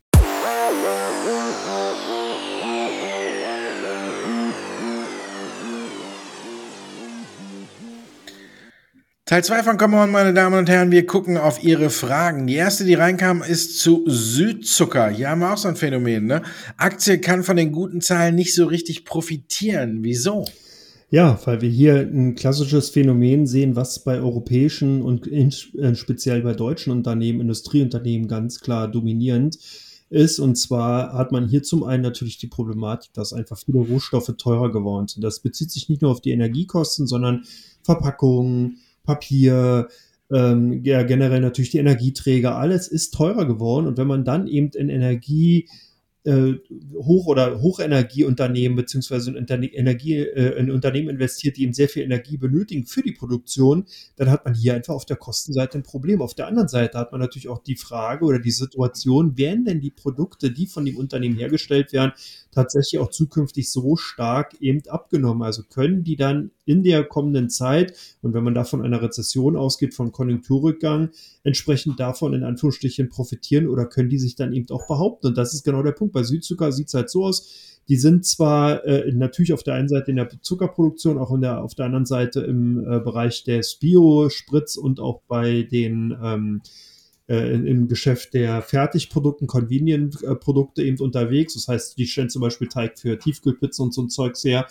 [9.29, 10.93] Teil 2 von Come On, meine Damen und Herren.
[10.93, 12.47] Wir gucken auf Ihre Fragen.
[12.47, 15.09] Die erste, die reinkam, ist zu Südzucker.
[15.09, 16.27] Hier haben wir auch so ein Phänomen.
[16.27, 16.43] Ne?
[16.77, 20.05] Aktie kann von den guten Zahlen nicht so richtig profitieren.
[20.05, 20.45] Wieso?
[21.11, 26.43] Ja, weil wir hier ein klassisches Phänomen sehen, was bei europäischen und in, äh, speziell
[26.43, 29.59] bei deutschen Unternehmen, Industrieunternehmen ganz klar dominierend
[30.09, 30.39] ist.
[30.39, 34.71] Und zwar hat man hier zum einen natürlich die Problematik, dass einfach viele Rohstoffe teurer
[34.71, 35.25] geworden sind.
[35.25, 37.43] Das bezieht sich nicht nur auf die Energiekosten, sondern
[37.83, 39.89] Verpackungen, Papier,
[40.31, 43.87] ähm, ja, generell natürlich die Energieträger, alles ist teurer geworden.
[43.87, 45.69] Und wenn man dann eben in Energie
[46.27, 46.55] äh,
[46.95, 52.37] Hoch- oder Hochenergieunternehmen beziehungsweise in, Energie, äh, in Unternehmen investiert, die eben sehr viel Energie
[52.37, 53.85] benötigen für die Produktion,
[54.17, 56.21] dann hat man hier einfach auf der Kostenseite ein Problem.
[56.21, 59.81] Auf der anderen Seite hat man natürlich auch die Frage oder die Situation, werden denn
[59.81, 62.13] die Produkte, die von dem Unternehmen hergestellt werden,
[62.57, 65.43] tatsächlich auch zukünftig so stark eben abgenommen?
[65.43, 69.57] Also können die dann in der kommenden Zeit, und wenn man da von einer Rezession
[69.57, 71.11] ausgeht, von Konjunkturrückgang,
[71.45, 75.29] entsprechend davon in Anführungsstrichen profitieren oder können die sich dann eben auch behaupten?
[75.29, 76.15] Und das ist genau der Punkt.
[76.15, 79.89] Bei Südzucker sieht es halt so aus, die sind zwar äh, natürlich auf der einen
[79.89, 83.77] Seite in der Zuckerproduktion, auch in der, auf der anderen Seite im äh, Bereich des
[83.77, 86.63] Bio-Spritz und auch bei den ähm,
[87.29, 91.55] äh, im Geschäft der Fertigprodukten, Convenient-Produkte eben unterwegs.
[91.55, 94.67] Das heißt, die stellen zum Beispiel Teig für Tiefkühlpizza und so ein Zeugs her.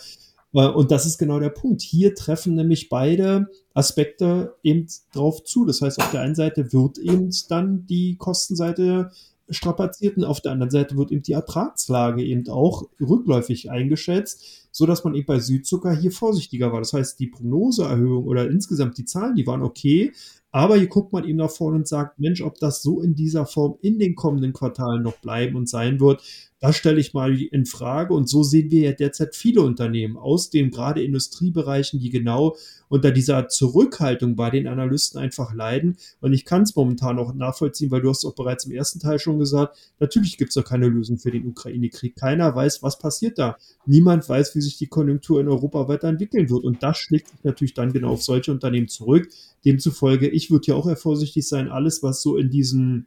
[0.54, 1.82] Äh, und das ist genau der Punkt.
[1.82, 5.65] Hier treffen nämlich beide Aspekte eben drauf zu.
[5.65, 9.12] Das heißt, auf der einen Seite wird eben dann die Kostenseite
[9.49, 14.86] strapaziert und auf der anderen Seite wird eben die Ertragslage eben auch rückläufig eingeschätzt, so
[14.86, 16.79] dass man eben bei Südzucker hier vorsichtiger war.
[16.79, 20.12] Das heißt, die Prognoseerhöhung oder insgesamt die Zahlen, die waren okay,
[20.51, 23.45] aber hier guckt man eben nach vorne und sagt, Mensch, ob das so in dieser
[23.45, 26.23] Form in den kommenden Quartalen noch bleiben und sein wird,
[26.65, 28.13] das stelle ich mal in Frage.
[28.15, 32.56] Und so sehen wir ja derzeit viele Unternehmen aus den gerade Industriebereichen, die genau
[32.89, 35.97] unter dieser Zurückhaltung bei den Analysten einfach leiden.
[36.21, 39.19] Und ich kann es momentan auch nachvollziehen, weil du hast auch bereits im ersten Teil
[39.19, 42.15] schon gesagt, natürlich gibt es doch keine Lösung für den Ukraine-Krieg.
[42.15, 43.58] Keiner weiß, was passiert da.
[43.86, 46.63] Niemand weiß, wie sich die Konjunktur in Europa weiterentwickeln wird.
[46.63, 49.30] Und das schlägt sich natürlich dann genau auf solche Unternehmen zurück.
[49.65, 53.06] Demzufolge, ich würde ja auch eher vorsichtig sein, alles, was so in diesem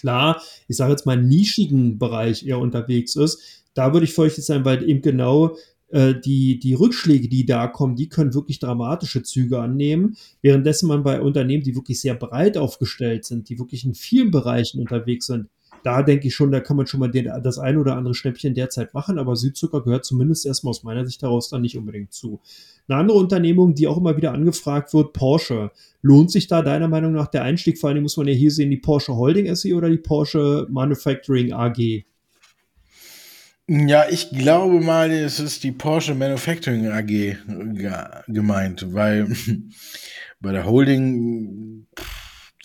[0.00, 4.64] klar, ich sage jetzt mal, nischigen Bereich eher unterwegs ist, da würde ich feuchtig sein,
[4.64, 5.56] weil eben genau
[5.90, 11.02] äh, die, die Rückschläge, die da kommen, die können wirklich dramatische Züge annehmen, währenddessen man
[11.02, 15.48] bei Unternehmen, die wirklich sehr breit aufgestellt sind, die wirklich in vielen Bereichen unterwegs sind,
[15.82, 18.54] da denke ich schon, da kann man schon mal den, das ein oder andere Schnäppchen
[18.54, 22.40] derzeit machen, aber Südzucker gehört zumindest erstmal aus meiner Sicht heraus dann nicht unbedingt zu.
[22.88, 25.70] Eine andere Unternehmung, die auch immer wieder angefragt wird, Porsche.
[26.02, 27.78] Lohnt sich da deiner Meinung nach der Einstieg?
[27.78, 31.52] Vor allem muss man ja hier sehen, die Porsche Holding SE oder die Porsche Manufacturing
[31.52, 32.04] AG?
[33.70, 37.36] Ja, ich glaube mal, es ist die Porsche Manufacturing AG
[38.26, 39.28] gemeint, weil
[40.40, 41.86] bei der Holding,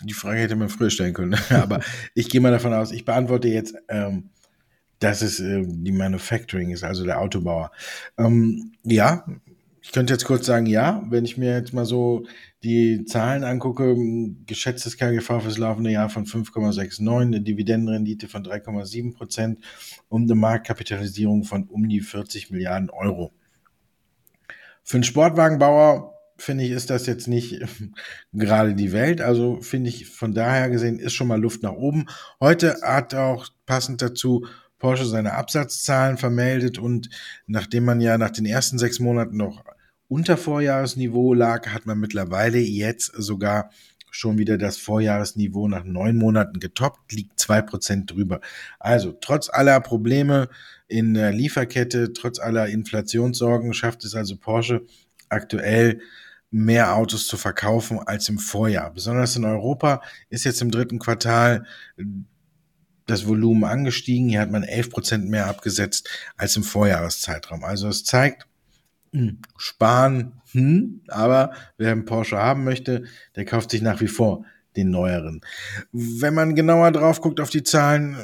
[0.03, 1.81] die Frage hätte man früher stellen können, aber
[2.13, 4.29] ich gehe mal davon aus, ich beantworte jetzt, ähm,
[4.99, 7.71] dass es äh, die Manufacturing ist, also der Autobauer.
[8.17, 9.25] Ähm, ja,
[9.81, 12.25] ich könnte jetzt kurz sagen, ja, wenn ich mir jetzt mal so
[12.63, 13.97] die Zahlen angucke,
[14.45, 19.59] geschätztes KGV fürs laufende Jahr von 5,69, eine Dividendenrendite von 3,7 Prozent
[20.07, 23.33] und eine Marktkapitalisierung von um die 40 Milliarden Euro.
[24.83, 27.61] Für einen Sportwagenbauer finde ich, ist das jetzt nicht
[28.33, 29.21] gerade die Welt.
[29.21, 32.07] Also finde ich, von daher gesehen ist schon mal Luft nach oben.
[32.39, 34.45] Heute hat auch passend dazu
[34.79, 37.09] Porsche seine Absatzzahlen vermeldet und
[37.47, 39.63] nachdem man ja nach den ersten sechs Monaten noch
[40.09, 43.69] unter Vorjahresniveau lag, hat man mittlerweile jetzt sogar
[44.11, 48.41] schon wieder das Vorjahresniveau nach neun Monaten getoppt, liegt zwei Prozent drüber.
[48.79, 50.49] Also trotz aller Probleme
[50.87, 54.85] in der Lieferkette, trotz aller Inflationssorgen schafft es also Porsche
[55.29, 56.01] aktuell
[56.53, 58.93] mehr Autos zu verkaufen als im Vorjahr.
[58.93, 61.65] Besonders in Europa ist jetzt im dritten Quartal
[63.07, 64.29] das Volumen angestiegen.
[64.29, 67.63] Hier hat man 11 Prozent mehr abgesetzt als im Vorjahreszeitraum.
[67.63, 68.47] Also es zeigt,
[69.13, 74.45] hm, sparen, hm, aber wer einen Porsche haben möchte, der kauft sich nach wie vor
[74.75, 75.41] den neueren.
[75.91, 78.15] Wenn man genauer drauf guckt auf die Zahlen,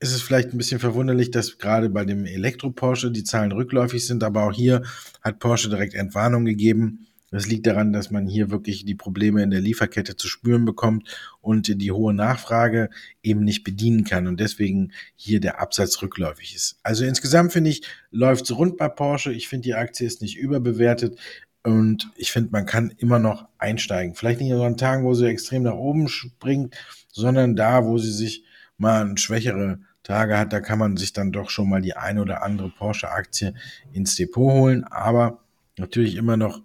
[0.00, 4.24] ist es vielleicht ein bisschen verwunderlich, dass gerade bei dem Elektro-Porsche die Zahlen rückläufig sind,
[4.24, 4.82] aber auch hier
[5.22, 7.06] hat Porsche direkt Entwarnung gegeben.
[7.30, 11.08] Das liegt daran, dass man hier wirklich die Probleme in der Lieferkette zu spüren bekommt
[11.40, 12.90] und die hohe Nachfrage
[13.22, 16.78] eben nicht bedienen kann und deswegen hier der Absatz rückläufig ist.
[16.82, 19.32] Also insgesamt finde ich, läuft es rund bei Porsche.
[19.32, 21.18] Ich finde, die Aktie ist nicht überbewertet
[21.62, 24.14] und ich finde, man kann immer noch einsteigen.
[24.14, 26.74] Vielleicht nicht an Tagen, wo sie extrem nach oben springt,
[27.12, 28.44] sondern da, wo sie sich
[28.76, 32.22] mal ein schwächere Tage hat, da kann man sich dann doch schon mal die eine
[32.22, 33.54] oder andere Porsche-Aktie
[33.92, 34.84] ins Depot holen.
[34.84, 35.44] Aber
[35.76, 36.62] natürlich immer noch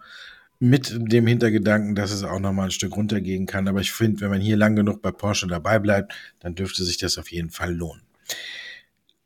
[0.59, 3.67] mit dem Hintergedanken, dass es auch noch mal ein Stück runtergehen kann.
[3.67, 6.97] Aber ich finde, wenn man hier lang genug bei Porsche dabei bleibt, dann dürfte sich
[6.97, 8.01] das auf jeden Fall lohnen.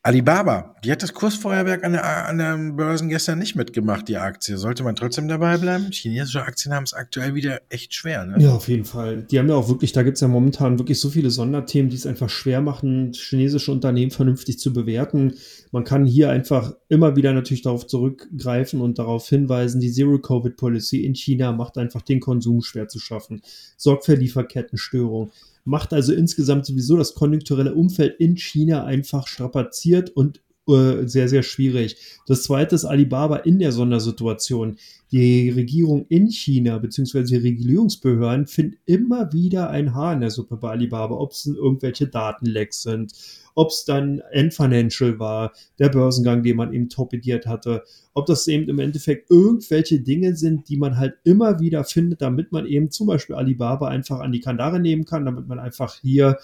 [0.10, 4.58] Alibaba, die hat das Kursfeuerwerk an, der, an den Börsen gestern nicht mitgemacht, die Aktie.
[4.58, 5.92] Sollte man trotzdem dabei bleiben?
[5.92, 8.26] Chinesische Aktien haben es aktuell wieder echt schwer.
[8.26, 8.42] Ne?
[8.42, 9.28] Ja, auf jeden Fall.
[9.30, 11.96] Die haben ja auch wirklich, da gibt es ja momentan wirklich so viele Sonderthemen, die
[11.96, 15.36] es einfach schwer machen, chinesische Unternehmen vernünftig zu bewerten.
[15.70, 21.14] Man kann hier einfach immer wieder natürlich darauf zurückgreifen und darauf hinweisen, die Zero-Covid-Policy in
[21.14, 23.44] China macht einfach den Konsum schwer zu schaffen,
[23.78, 25.30] sorgt für Lieferkettenstörungen
[25.66, 31.44] macht also insgesamt sowieso das konjunkturelle Umfeld in China einfach strapaziert und äh, sehr, sehr
[31.44, 31.98] schwierig.
[32.28, 34.78] Das zweite ist Alibaba in der Sondersituation.
[35.12, 37.24] Die Regierung in China bzw.
[37.24, 42.08] die Regulierungsbehörden finden immer wieder ein Haar in der Suppe bei Alibaba, ob es irgendwelche
[42.08, 43.14] Datenlecks sind,
[43.56, 48.70] ob es dann N-Financial war, der Börsengang, den man eben torpediert hatte, ob das eben
[48.70, 53.08] im Endeffekt irgendwelche Dinge sind, die man halt immer wieder findet, damit man eben zum
[53.08, 56.38] Beispiel Alibaba einfach an die Kandare nehmen kann, damit man einfach hier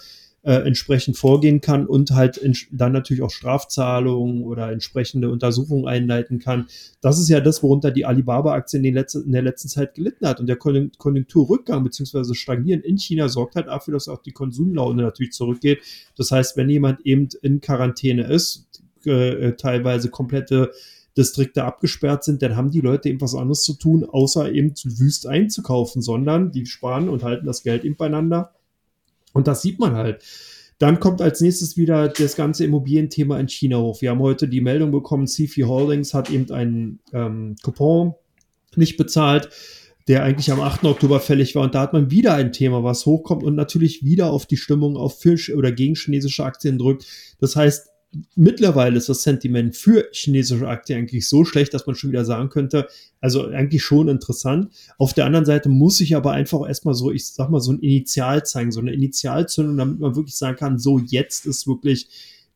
[0.46, 6.68] äh, entsprechend vorgehen kann und halt dann natürlich auch Strafzahlungen oder entsprechende Untersuchungen einleiten kann.
[7.00, 10.38] Das ist ja das, worunter die Alibaba-Aktie in, in, der letzten Zeit gelitten hat.
[10.38, 12.34] Und der Konjunkturrückgang bzw.
[12.34, 15.80] Stagnieren in China sorgt halt dafür, dass auch die Konsumlaune natürlich zurückgeht.
[16.16, 18.68] Das heißt, wenn jemand eben in Quarantäne ist,
[19.04, 20.70] äh, teilweise komplette
[21.16, 24.96] Distrikte abgesperrt sind, dann haben die Leute eben was anderes zu tun, außer eben zu
[25.00, 28.52] wüst einzukaufen, sondern die sparen und halten das Geld eben beieinander
[29.36, 30.24] und das sieht man halt.
[30.78, 34.00] Dann kommt als nächstes wieder das ganze Immobilienthema in China hoch.
[34.00, 38.14] Wir haben heute die Meldung bekommen, CFI Holdings hat eben einen ähm, Coupon
[38.76, 39.50] nicht bezahlt,
[40.08, 40.84] der eigentlich am 8.
[40.84, 41.64] Oktober fällig war.
[41.64, 44.96] Und da hat man wieder ein Thema, was hochkommt und natürlich wieder auf die Stimmung
[44.96, 47.06] auf Fisch oder gegen chinesische Aktien drückt.
[47.38, 47.88] Das heißt,
[48.34, 52.48] mittlerweile ist das Sentiment für chinesische Aktien eigentlich so schlecht, dass man schon wieder sagen
[52.48, 52.88] könnte,
[53.20, 54.72] also eigentlich schon interessant.
[54.98, 57.80] Auf der anderen Seite muss ich aber einfach erstmal so, ich sag mal, so ein
[57.80, 62.08] Initial zeigen, so eine Initialzündung, damit man wirklich sagen kann, so jetzt ist wirklich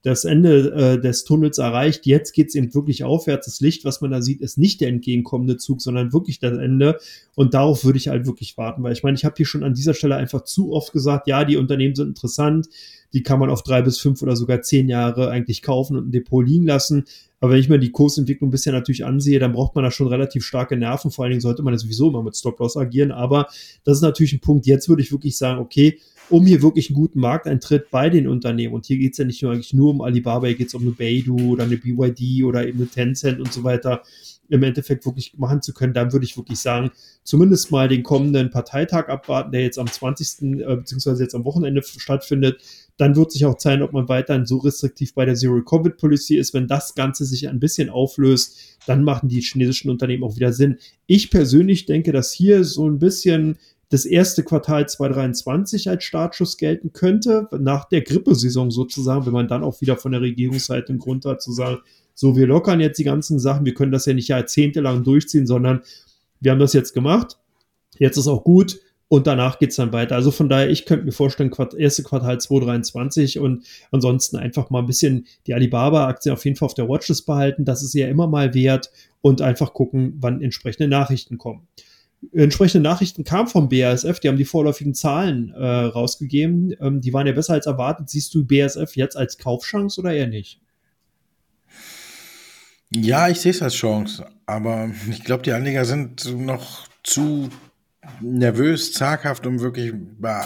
[0.02, 2.06] das Ende äh, des Tunnels erreicht.
[2.06, 3.46] Jetzt geht's eben wirklich aufwärts.
[3.46, 6.98] Das Licht, was man da sieht, ist nicht der entgegenkommende Zug, sondern wirklich das Ende.
[7.34, 9.74] Und darauf würde ich halt wirklich warten, weil ich meine, ich habe hier schon an
[9.74, 12.68] dieser Stelle einfach zu oft gesagt, ja, die Unternehmen sind interessant,
[13.12, 16.12] die kann man auf drei bis fünf oder sogar zehn Jahre eigentlich kaufen und ein
[16.12, 17.04] Depot liegen lassen.
[17.40, 20.44] Aber wenn ich mir die Kursentwicklung bisher natürlich ansehe, dann braucht man da schon relativ
[20.44, 21.10] starke Nerven.
[21.10, 23.12] Vor allen Dingen sollte man ja sowieso immer mit Stop-Loss agieren.
[23.12, 23.48] Aber
[23.84, 24.66] das ist natürlich ein Punkt.
[24.66, 25.98] Jetzt würde ich wirklich sagen, okay,
[26.30, 28.74] um hier wirklich einen guten Markteintritt bei den Unternehmen.
[28.74, 30.82] Und hier geht es ja nicht nur eigentlich nur um Alibaba, hier geht es um
[30.82, 34.02] eine Beidou oder eine BYD oder eben eine Tencent und so weiter
[34.50, 36.90] im Endeffekt wirklich machen zu können, dann würde ich wirklich sagen,
[37.22, 40.42] zumindest mal den kommenden Parteitag abwarten, der jetzt am 20.
[40.42, 42.60] Äh, beziehungsweise jetzt am Wochenende stattfindet.
[42.96, 46.52] Dann wird sich auch zeigen, ob man weiterhin so restriktiv bei der Zero-Covid-Policy ist.
[46.52, 50.78] Wenn das Ganze sich ein bisschen auflöst, dann machen die chinesischen Unternehmen auch wieder Sinn.
[51.06, 53.56] Ich persönlich denke, dass hier so ein bisschen
[53.90, 59.64] das erste Quartal 2023 als Startschuss gelten könnte, nach der Grippesaison sozusagen, wenn man dann
[59.64, 61.78] auch wieder von der Regierungsseite einen Grund hat zu sagen,
[62.14, 65.82] so, wir lockern jetzt die ganzen Sachen, wir können das ja nicht jahrzehntelang durchziehen, sondern
[66.40, 67.38] wir haben das jetzt gemacht,
[67.98, 70.14] jetzt ist auch gut und danach geht es dann weiter.
[70.14, 74.78] Also von daher, ich könnte mir vorstellen, Quart erste Quartal 2023 und ansonsten einfach mal
[74.78, 78.28] ein bisschen die Alibaba-Aktien auf jeden Fall auf der Watchlist behalten, das ist ja immer
[78.28, 81.66] mal wert und einfach gucken, wann entsprechende Nachrichten kommen.
[82.32, 86.74] Entsprechende Nachrichten kamen vom BASF, die haben die vorläufigen Zahlen äh, rausgegeben.
[86.80, 88.10] Ähm, die waren ja besser als erwartet.
[88.10, 90.60] Siehst du BASF jetzt als Kaufchance oder eher nicht?
[92.94, 97.48] Ja, ich sehe es als Chance, aber ich glaube, die Anleger sind noch zu
[98.20, 100.44] nervös, zaghaft, um wirklich bei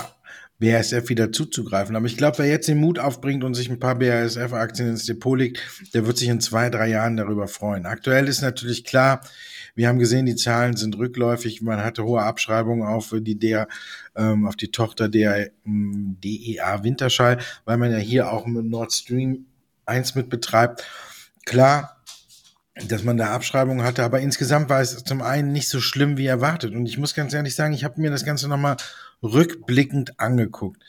[0.60, 1.96] BASF wieder zuzugreifen.
[1.96, 5.38] Aber ich glaube, wer jetzt den Mut aufbringt und sich ein paar BASF-Aktien ins Depot
[5.38, 5.60] legt,
[5.94, 7.86] der wird sich in zwei, drei Jahren darüber freuen.
[7.86, 9.20] Aktuell ist natürlich klar,
[9.74, 11.62] wir haben gesehen, die Zahlen sind rückläufig.
[11.62, 13.68] Man hatte hohe Abschreibungen auf die der,
[14.14, 18.92] ähm, auf die Tochter der ähm, DEA Winterschall, weil man ja hier auch mit Nord
[18.92, 19.46] Stream
[19.86, 20.84] 1 mit betreibt.
[21.44, 22.02] Klar,
[22.88, 26.26] dass man da Abschreibungen hatte, aber insgesamt war es zum einen nicht so schlimm wie
[26.26, 26.74] erwartet.
[26.74, 28.76] Und ich muss ganz ehrlich sagen, ich habe mir das Ganze nochmal
[29.22, 30.82] rückblickend angeguckt.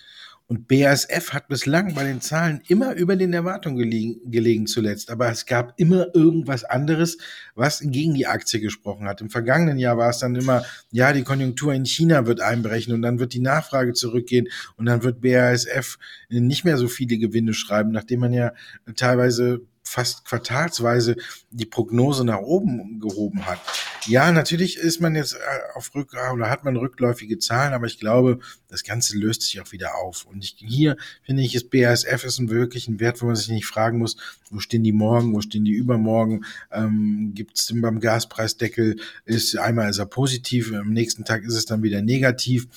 [0.48, 5.10] Und BASF hat bislang bei den Zahlen immer über den Erwartungen gelegen, gelegen zuletzt.
[5.10, 7.18] Aber es gab immer irgendwas anderes,
[7.56, 9.22] was gegen die Aktie gesprochen hat.
[9.22, 13.02] Im vergangenen Jahr war es dann immer, ja, die Konjunktur in China wird einbrechen und
[13.02, 15.98] dann wird die Nachfrage zurückgehen und dann wird BASF
[16.30, 18.54] nicht mehr so viele Gewinne schreiben, nachdem man ja
[18.96, 21.16] teilweise fast quartalsweise
[21.50, 23.60] die Prognose nach oben gehoben hat.
[24.08, 25.38] Ja, natürlich ist man jetzt äh,
[25.74, 29.72] auf Rück oder hat man rückläufige Zahlen, aber ich glaube, das Ganze löst sich auch
[29.72, 30.26] wieder auf.
[30.26, 33.50] Und ich, hier finde ich, ist BASF ist ein wirklich ein Wert, wo man sich
[33.50, 34.18] nicht fragen muss,
[34.52, 39.90] wo stehen die morgen, wo stehen die übermorgen, ähm, gibt es beim Gaspreisdeckel, ist einmal
[39.90, 42.68] ist er positiv, am nächsten Tag ist es dann wieder negativ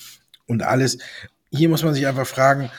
[0.47, 0.97] und alles.
[1.51, 2.71] Hier muss man sich einfach fragen,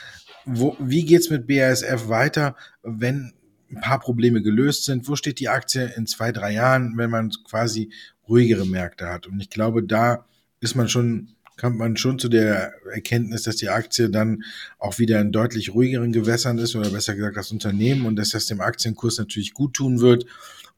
[0.45, 3.33] wo, wie geht's mit BASF weiter, wenn
[3.71, 5.07] ein paar Probleme gelöst sind.
[5.07, 7.91] Wo steht die Aktie in zwei, drei Jahren, wenn man quasi
[8.27, 9.27] ruhigere Märkte hat?
[9.27, 10.25] Und ich glaube, da
[10.59, 14.43] ist man schon, kommt man schon zu der Erkenntnis, dass die Aktie dann
[14.79, 18.45] auch wieder in deutlich ruhigeren Gewässern ist oder besser gesagt das Unternehmen und dass das
[18.45, 20.25] dem Aktienkurs natürlich gut tun wird.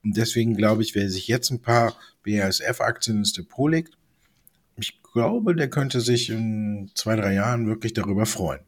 [0.03, 3.97] Und deswegen glaube ich, wer sich jetzt ein paar BASF-Aktien ins Depot legt,
[4.75, 8.61] ich glaube, der könnte sich in zwei, drei Jahren wirklich darüber freuen.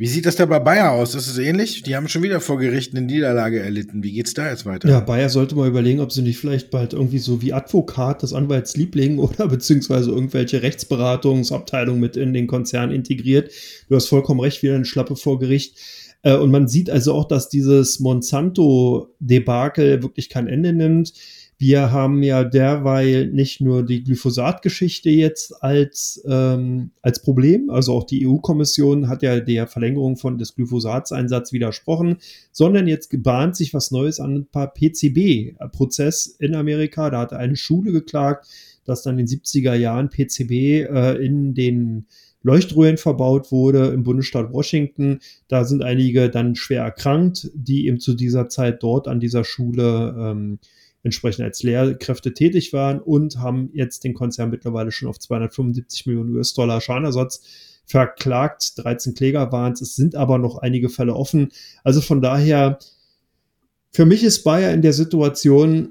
[0.00, 1.14] Wie sieht das da bei Bayer aus?
[1.14, 1.82] Ist es ähnlich?
[1.82, 4.02] Die haben schon wieder vor Gericht eine Niederlage erlitten.
[4.02, 4.88] Wie geht's da jetzt weiter?
[4.88, 8.32] Ja, Bayer sollte mal überlegen, ob sie nicht vielleicht bald irgendwie so wie Advokat, das
[8.32, 13.50] Anwaltsliebling oder beziehungsweise irgendwelche Rechtsberatungsabteilungen mit in den Konzern integriert.
[13.90, 15.76] Du hast vollkommen recht, wieder eine Schlappe vor Gericht.
[16.22, 21.12] Äh, und man sieht also auch, dass dieses Monsanto-Debakel wirklich kein Ende nimmt.
[21.62, 28.04] Wir haben ja derweil nicht nur die Glyphosat-Geschichte jetzt als, ähm, als Problem, also auch
[28.04, 32.16] die EU-Kommission hat ja der Verlängerung von des Glyphosatseinsatz widersprochen,
[32.50, 37.10] sondern jetzt gebahnt sich was Neues an ein paar PCB-Prozess in Amerika.
[37.10, 38.46] Da hat eine Schule geklagt,
[38.86, 42.06] dass dann in den 70er Jahren PCB äh, in den
[42.42, 45.18] Leuchtröhren verbaut wurde im Bundesstaat Washington.
[45.48, 50.16] Da sind einige dann schwer erkrankt, die eben zu dieser Zeit dort an dieser Schule
[50.18, 50.58] ähm,
[51.02, 56.36] entsprechend als Lehrkräfte tätig waren und haben jetzt den Konzern mittlerweile schon auf 275 Millionen
[56.36, 57.42] US-Dollar Schadenersatz
[57.86, 58.72] verklagt.
[58.76, 59.80] 13 Kläger waren es.
[59.80, 61.52] Es sind aber noch einige Fälle offen.
[61.84, 62.78] Also von daher,
[63.90, 65.90] für mich ist Bayer in der Situation,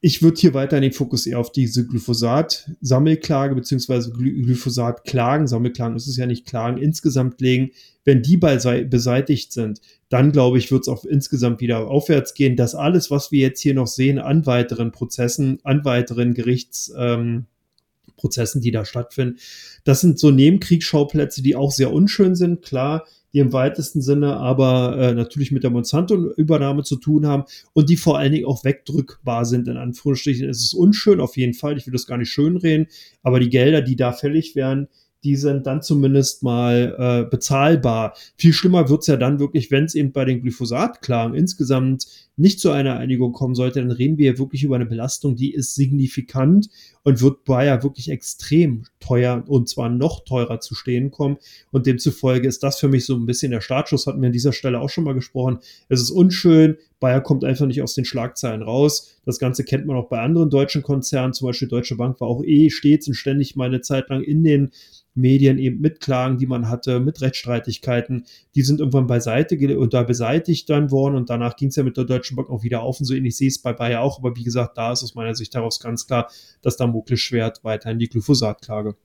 [0.00, 6.16] ich würde hier weiter den Fokus eher auf diese Glyphosat-Sammelklage beziehungsweise Glyphosat-Klagen, Sammelklagen ist es
[6.16, 7.70] ja nicht Klagen, insgesamt legen.
[8.04, 12.54] Wenn die beseitigt sind, dann glaube ich, wird es auch insgesamt wieder aufwärts gehen.
[12.54, 18.62] dass alles, was wir jetzt hier noch sehen an weiteren Prozessen, an weiteren Gerichtsprozessen, ähm,
[18.62, 19.38] die da stattfinden,
[19.82, 22.62] das sind so Nebenkriegsschauplätze, die auch sehr unschön sind.
[22.62, 27.90] Klar, die im weitesten Sinne aber äh, natürlich mit der Monsanto-Übernahme zu tun haben und
[27.90, 30.48] die vor allen Dingen auch wegdrückbar sind, in Anführungsstrichen.
[30.48, 32.86] Es ist unschön auf jeden Fall, ich will das gar nicht schönreden,
[33.22, 34.88] aber die Gelder, die da fällig werden,
[35.24, 38.14] die sind dann zumindest mal äh, bezahlbar.
[38.36, 42.06] Viel schlimmer wird's ja dann wirklich, wenn es eben bei den Glyphosat-Klagen insgesamt
[42.38, 45.74] nicht zu einer Einigung kommen sollte, dann reden wir wirklich über eine Belastung, die ist
[45.74, 46.70] signifikant
[47.02, 51.38] und wird Bayer wirklich extrem teuer und zwar noch teurer zu stehen kommen.
[51.72, 54.52] Und demzufolge ist das für mich so ein bisschen der Startschuss, hatten wir an dieser
[54.52, 55.58] Stelle auch schon mal gesprochen.
[55.88, 59.18] Es ist unschön, Bayer kommt einfach nicht aus den Schlagzeilen raus.
[59.24, 62.42] Das Ganze kennt man auch bei anderen deutschen Konzernen, zum Beispiel Deutsche Bank war auch
[62.44, 64.70] eh stets und ständig mal eine Zeit lang in den
[65.18, 68.24] Medien eben mit Klagen, die man hatte, mit Rechtsstreitigkeiten.
[68.54, 69.58] Die sind irgendwann beiseite
[69.88, 72.82] da beseitigt dann worden und danach ging es ja mit der Deutschen Bank auch wieder
[72.82, 74.18] auf und so ähnlich sehe ich es bei Bayer auch.
[74.18, 76.30] Aber wie gesagt, da ist aus meiner Sicht daraus ganz klar,
[76.62, 78.96] dass Damoklesschwert weiterhin die Glyphosat-Klage.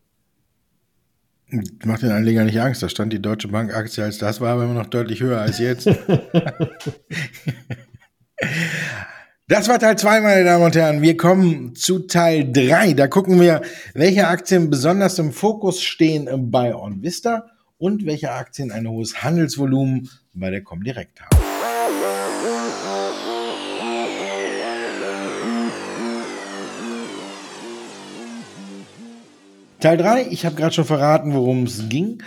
[1.85, 2.81] Macht den Anleger nicht Angst.
[2.81, 5.59] Da stand die Deutsche Bank Aktie als das war aber immer noch deutlich höher als
[5.59, 5.87] jetzt.
[9.49, 11.01] Das war Teil 2, meine Damen und Herren.
[11.01, 12.93] Wir kommen zu Teil 3.
[12.93, 13.61] Da gucken wir,
[13.93, 20.49] welche Aktien besonders im Fokus stehen bei OnVista und welche Aktien ein hohes Handelsvolumen bei
[20.49, 21.52] der Comdirect haben.
[29.83, 32.23] Teil 3, ich habe gerade schon verraten, worum es ging.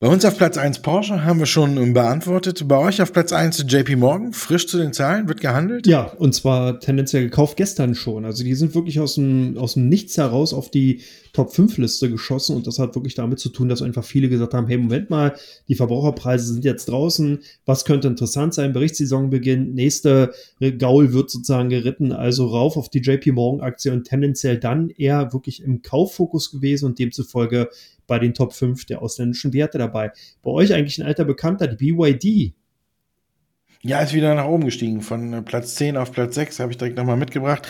[0.00, 2.66] Bei uns auf Platz 1 Porsche haben wir schon beantwortet.
[2.66, 5.86] Bei euch auf Platz 1 JP Morgan, frisch zu den Zahlen, wird gehandelt?
[5.86, 8.24] Ja, und zwar tendenziell gekauft gestern schon.
[8.24, 12.66] Also die sind wirklich aus dem, aus dem Nichts heraus auf die Top-5-Liste geschossen und
[12.66, 15.36] das hat wirklich damit zu tun, dass einfach viele gesagt haben, hey, Moment mal,
[15.68, 20.32] die Verbraucherpreise sind jetzt draußen, was könnte interessant sein, Berichtssaison beginnt, nächste
[20.78, 25.62] Gaul wird sozusagen geritten, also rauf auf die JP Morgan-Aktie und tendenziell dann eher wirklich
[25.62, 27.68] im Kauffokus gewesen und demzufolge
[28.06, 30.12] bei den Top 5 der ausländischen Werte dabei.
[30.42, 32.54] Bei euch eigentlich ein alter Bekannter, die BYD.
[33.86, 35.02] Ja, ist wieder nach oben gestiegen.
[35.02, 37.68] Von äh, Platz 10 auf Platz 6 habe ich direkt nochmal mitgebracht.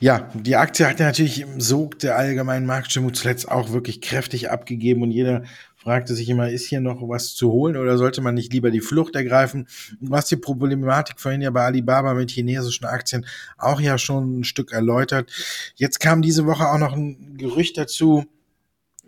[0.00, 5.02] Ja, die Aktie hat natürlich im Sog der allgemeinen Marktstimmung zuletzt auch wirklich kräftig abgegeben
[5.02, 5.44] und jeder
[5.76, 8.80] fragte sich immer, ist hier noch was zu holen oder sollte man nicht lieber die
[8.80, 9.68] Flucht ergreifen?
[10.00, 13.24] Was die Problematik vorhin ja bei Alibaba mit chinesischen Aktien
[13.56, 15.30] auch ja schon ein Stück erläutert.
[15.76, 18.24] Jetzt kam diese Woche auch noch ein Gerücht dazu,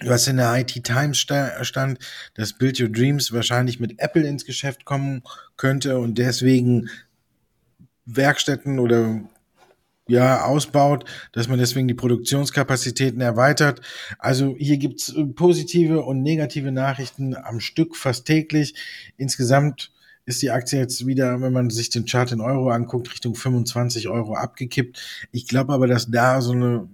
[0.01, 1.99] was in der IT Times stand,
[2.35, 5.23] dass Build Your Dreams wahrscheinlich mit Apple ins Geschäft kommen
[5.57, 6.89] könnte und deswegen
[8.07, 9.21] Werkstätten oder
[10.07, 13.81] ja, ausbaut, dass man deswegen die Produktionskapazitäten erweitert.
[14.19, 18.75] Also hier gibt's äh, positive und negative Nachrichten am Stück fast täglich.
[19.17, 19.93] Insgesamt
[20.27, 24.09] ist die Aktie jetzt wieder, wenn man sich den Chart in Euro anguckt, Richtung 25
[24.09, 25.01] Euro abgekippt.
[25.33, 26.89] Ich glaube aber, dass da so eine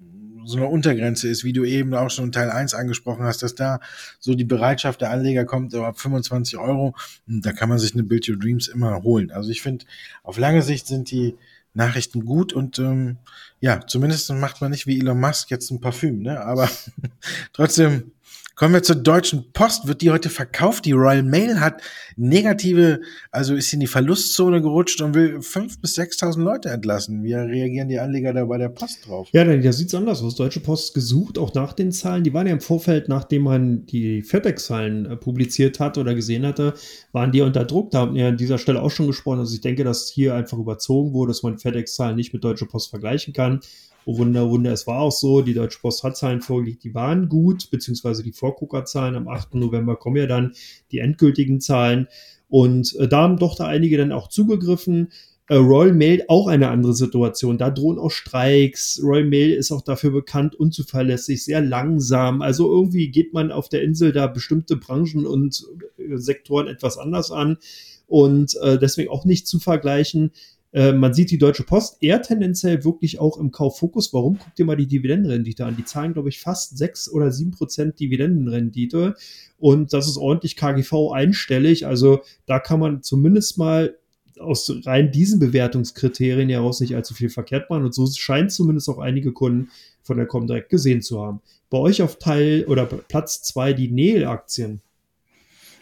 [0.50, 3.80] so eine Untergrenze ist, wie du eben auch schon Teil 1 angesprochen hast, dass da
[4.18, 6.94] so die Bereitschaft der Anleger kommt, ab 25 Euro,
[7.26, 9.30] da kann man sich eine Build Your Dreams immer holen.
[9.30, 9.84] Also ich finde,
[10.22, 11.36] auf lange Sicht sind die
[11.72, 13.18] Nachrichten gut und ähm,
[13.60, 16.40] ja, zumindest macht man nicht wie Elon Musk jetzt ein Parfüm, ne?
[16.40, 16.68] Aber
[17.52, 18.12] trotzdem
[18.60, 19.88] Kommen wir zur Deutschen Post.
[19.88, 20.84] Wird die heute verkauft?
[20.84, 21.80] Die Royal Mail hat
[22.16, 23.00] negative,
[23.30, 27.22] also ist in die Verlustzone gerutscht und will 5.000 bis 6.000 Leute entlassen.
[27.24, 29.30] Wie reagieren die Anleger da bei der Post drauf?
[29.32, 30.34] Ja, da sieht's anders aus.
[30.34, 32.22] Deutsche Post gesucht, auch nach den Zahlen.
[32.22, 36.74] Die waren ja im Vorfeld, nachdem man die FedEx-Zahlen äh, publiziert hat oder gesehen hatte,
[37.12, 37.92] waren die unter Druck.
[37.92, 39.38] Da haben wir an dieser Stelle auch schon gesprochen.
[39.38, 42.90] Also ich denke, dass hier einfach überzogen wurde, dass man FedEx-Zahlen nicht mit Deutsche Post
[42.90, 43.60] vergleichen kann.
[44.06, 47.28] Oh Wunder, Wunder, es war auch so, die Deutsche Post hat Zahlen vorgelegt, die waren
[47.28, 49.14] gut, beziehungsweise die Vorguckerzahlen.
[49.14, 49.54] Am 8.
[49.56, 50.54] November kommen ja dann
[50.90, 52.08] die endgültigen Zahlen.
[52.48, 55.08] Und äh, da haben doch da einige dann auch zugegriffen.
[55.48, 57.58] Äh, Royal Mail auch eine andere Situation.
[57.58, 59.00] Da drohen auch Streiks.
[59.02, 62.40] Royal Mail ist auch dafür bekannt, unzuverlässig, sehr langsam.
[62.40, 65.66] Also irgendwie geht man auf der Insel da bestimmte Branchen und
[65.98, 67.58] äh, Sektoren etwas anders an
[68.06, 70.32] und äh, deswegen auch nicht zu vergleichen.
[70.72, 74.12] Äh, man sieht die Deutsche Post eher tendenziell wirklich auch im Kauffokus.
[74.12, 74.38] Warum?
[74.38, 75.76] Guck dir mal die Dividendenrendite an.
[75.76, 79.14] Die zahlen, glaube ich, fast sechs oder sieben Prozent Dividendenrendite.
[79.58, 81.86] Und das ist ordentlich KGV einstellig.
[81.86, 83.96] Also da kann man zumindest mal
[84.38, 87.84] aus rein diesen Bewertungskriterien heraus nicht allzu viel verkehrt machen.
[87.84, 89.70] Und so scheint zumindest auch einige Kunden
[90.02, 91.40] von der Comdirect gesehen zu haben.
[91.68, 94.80] Bei euch auf Teil oder Platz zwei die Neil-Aktien.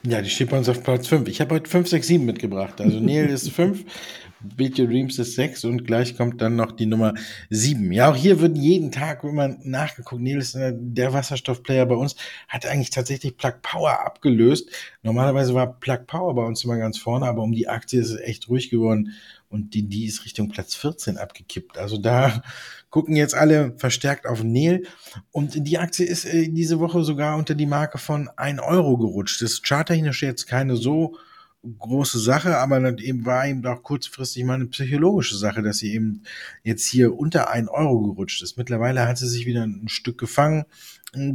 [0.05, 1.28] Ja, die steht bei uns auf Platz 5.
[1.28, 2.80] Ich habe heute 5, 6, 7 mitgebracht.
[2.80, 3.84] Also Neil ist 5
[4.41, 7.14] Build Your Dreams ist 6 und gleich kommt dann noch die Nummer
[7.51, 7.93] 7.
[7.93, 10.22] Ja, auch hier wird jeden Tag immer nachgeguckt.
[10.22, 12.14] Nils, äh, der Wasserstoffplayer bei uns,
[12.47, 14.70] hat eigentlich tatsächlich Plug Power abgelöst.
[15.03, 18.20] Normalerweise war Plug Power bei uns immer ganz vorne, aber um die Aktie ist es
[18.20, 19.14] echt ruhig geworden
[19.49, 21.78] und die, die ist Richtung Platz 14 abgekippt.
[21.78, 22.43] Also da
[22.91, 24.84] gucken jetzt alle verstärkt auf Neil
[25.32, 29.43] und die Aktie ist äh, diese Woche sogar unter die Marke von 1 Euro gerutscht.
[29.43, 31.16] Das charttechnisch jetzt keine so
[31.62, 35.92] große Sache, aber dann eben war eben auch kurzfristig mal eine psychologische Sache, dass sie
[35.92, 36.22] eben
[36.62, 38.56] jetzt hier unter ein Euro gerutscht ist.
[38.56, 40.64] Mittlerweile hat sie sich wieder ein Stück gefangen.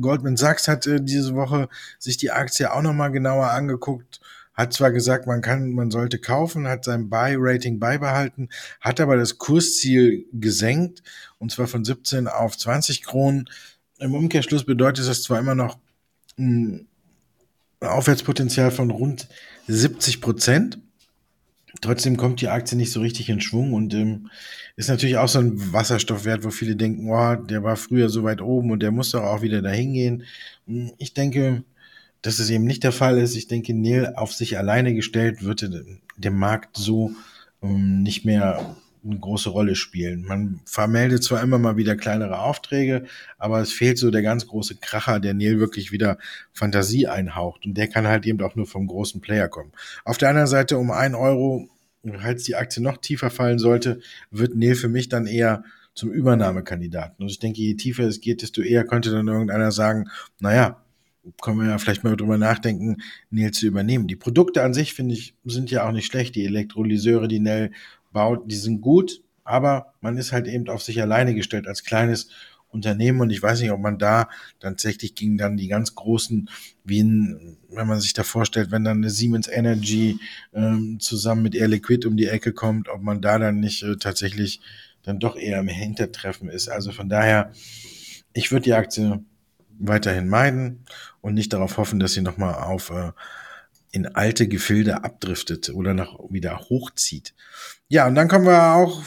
[0.01, 1.67] Goldman Sachs hat äh, diese Woche
[1.99, 4.21] sich die Aktie auch nochmal genauer angeguckt,
[4.53, 8.49] hat zwar gesagt, man kann, man sollte kaufen, hat sein Buy-Rating beibehalten,
[8.80, 11.01] hat aber das Kursziel gesenkt,
[11.39, 13.49] und zwar von 17 auf 20 Kronen.
[13.99, 15.80] Im Umkehrschluss bedeutet das zwar immer noch
[16.38, 16.88] ein
[17.80, 19.28] Aufwärtspotenzial von rund
[19.68, 20.80] 70 Prozent.
[21.82, 24.30] Trotzdem kommt die Aktie nicht so richtig in Schwung und ähm,
[24.76, 28.41] ist natürlich auch so ein Wasserstoffwert, wo viele denken, oh, der war früher so weit
[28.41, 30.24] oben und der muss doch auch wieder dahin gehen.
[30.68, 31.64] Hm, ich denke,
[32.22, 33.36] dass es eben nicht der Fall ist.
[33.36, 35.70] Ich denke, Neil auf sich alleine gestellt wird
[36.18, 37.11] der Markt so
[37.61, 38.76] ähm, nicht mehr
[39.06, 40.24] eine große Rolle spielen.
[40.26, 43.06] Man vermeldet zwar immer mal wieder kleinere Aufträge,
[43.38, 46.18] aber es fehlt so der ganz große Kracher, der Neil wirklich wieder
[46.54, 47.66] Fantasie einhaucht.
[47.66, 49.72] Und der kann halt eben auch nur vom großen Player kommen.
[50.06, 51.70] Auf der anderen Seite um ein Euro,
[52.20, 53.99] falls die Aktie noch tiefer fallen sollte,
[54.32, 57.24] wird Neil für mich dann eher zum Übernahmekandidaten.
[57.24, 60.84] Und ich denke, je tiefer es geht, desto eher könnte dann irgendeiner sagen, naja,
[61.41, 62.97] können wir ja vielleicht mal drüber nachdenken,
[63.30, 64.08] Neil zu übernehmen.
[64.08, 66.36] Die Produkte an sich, finde ich, sind ja auch nicht schlecht.
[66.36, 67.72] Die Elektrolyseure, die Nell
[68.14, 72.30] baut, die sind gut, aber man ist halt eben auf sich alleine gestellt als kleines
[72.74, 76.49] Unternehmen und ich weiß nicht, ob man da tatsächlich gegen dann die ganz großen,
[76.84, 80.18] wie in, wenn man sich da vorstellt, wenn dann eine Siemens Energy
[80.53, 83.97] ähm, zusammen mit Air Liquid um die Ecke kommt, ob man da dann nicht äh,
[83.97, 84.61] tatsächlich
[85.03, 86.68] dann doch eher im Hintertreffen ist.
[86.70, 87.51] Also von daher,
[88.34, 89.24] ich würde die Aktie
[89.78, 90.86] weiterhin meiden
[91.22, 93.11] und nicht darauf hoffen, dass sie nochmal auf äh,
[93.93, 97.33] in alte Gefilde abdriftet oder nach wieder hochzieht.
[97.87, 99.01] Ja, und dann kommen wir auch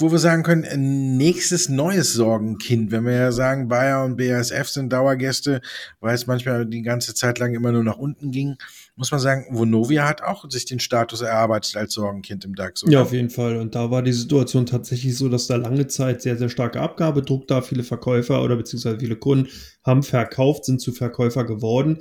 [0.00, 2.92] wo wir sagen können, nächstes neues Sorgenkind.
[2.92, 5.60] Wenn wir ja sagen, Bayer und BASF sind Dauergäste,
[5.98, 8.56] weil es manchmal die ganze Zeit lang immer nur nach unten ging,
[8.98, 12.82] muss man sagen, Vonovia hat auch sich den Status erarbeitet als Sorgenkind im DAX.
[12.82, 12.92] Oder?
[12.92, 13.56] Ja, auf jeden Fall.
[13.56, 17.46] Und da war die Situation tatsächlich so, dass da lange Zeit sehr, sehr starke Abgabedruck
[17.46, 17.62] da.
[17.62, 19.48] Viele Verkäufer oder beziehungsweise viele Kunden
[19.84, 21.98] haben verkauft, sind zu Verkäufer geworden.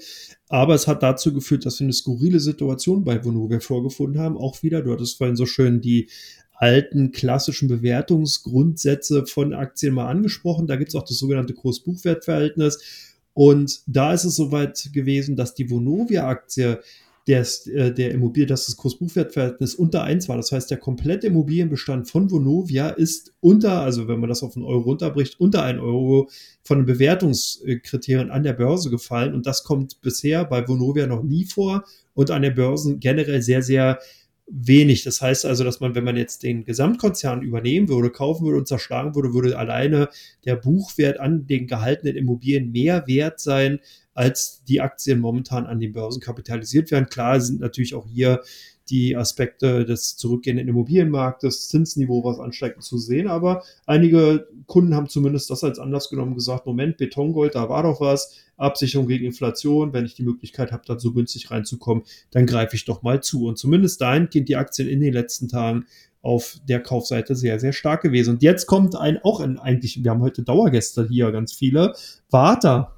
[0.49, 4.35] Aber es hat dazu geführt, dass wir eine skurrile Situation bei Vonovia vorgefunden haben.
[4.35, 6.09] Auch wieder, du hattest vorhin so schön die
[6.55, 10.65] alten klassischen Bewertungsgrundsätze von Aktien mal angesprochen.
[10.65, 13.06] Da gibt es auch das sogenannte Kurs-Buchwert-Verhältnis.
[13.37, 16.79] Und da ist es soweit gewesen, dass die Vonovia-Aktie
[17.27, 20.37] der, äh, der Immobilie, dass das Kurs-Buchwert-Verhältnis unter 1 war.
[20.37, 24.65] Das heißt, der komplette Immobilienbestand von Vonovia ist unter, also wenn man das auf einen
[24.65, 26.29] Euro runterbricht, unter 1 Euro
[26.63, 29.35] von den Bewertungskriterien an der Börse gefallen.
[29.35, 31.83] Und das kommt bisher bei Vonovia noch nie vor
[32.15, 33.99] und an der Börse generell sehr, sehr
[34.47, 35.03] wenig.
[35.03, 38.67] Das heißt also, dass man, wenn man jetzt den Gesamtkonzern übernehmen würde, kaufen würde und
[38.67, 40.09] zerschlagen würde, würde alleine
[40.45, 43.79] der Buchwert an den gehaltenen Immobilien mehr wert sein,
[44.13, 47.09] als die Aktien momentan an den Börsen kapitalisiert werden.
[47.09, 48.41] Klar sind natürlich auch hier
[48.89, 53.27] die Aspekte des zurückgehenden Immobilienmarktes, Zinsniveau, was ansteigend zu sehen.
[53.27, 58.01] Aber einige Kunden haben zumindest das als Anlass genommen, gesagt, Moment, Betongold, da war doch
[58.01, 62.75] was, Absicherung gegen Inflation, wenn ich die Möglichkeit habe, da so günstig reinzukommen, dann greife
[62.75, 63.45] ich doch mal zu.
[63.45, 65.85] Und zumindest dahin gehen die Aktien in den letzten Tagen
[66.21, 68.31] auf der Kaufseite sehr, sehr stark gewesen.
[68.31, 71.93] Und jetzt kommt ein, auch ein, eigentlich, wir haben heute Dauergäste hier, ganz viele,
[72.29, 72.95] Warta.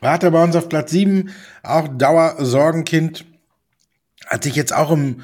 [0.00, 1.30] Warta bei uns auf Platz 7,
[1.62, 3.26] auch Dauersorgenkind
[4.26, 5.22] hat sich jetzt auch im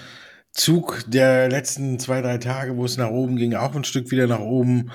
[0.53, 4.27] Zug der letzten zwei, drei Tage, wo es nach oben ging, auch ein Stück wieder
[4.27, 4.91] nach oben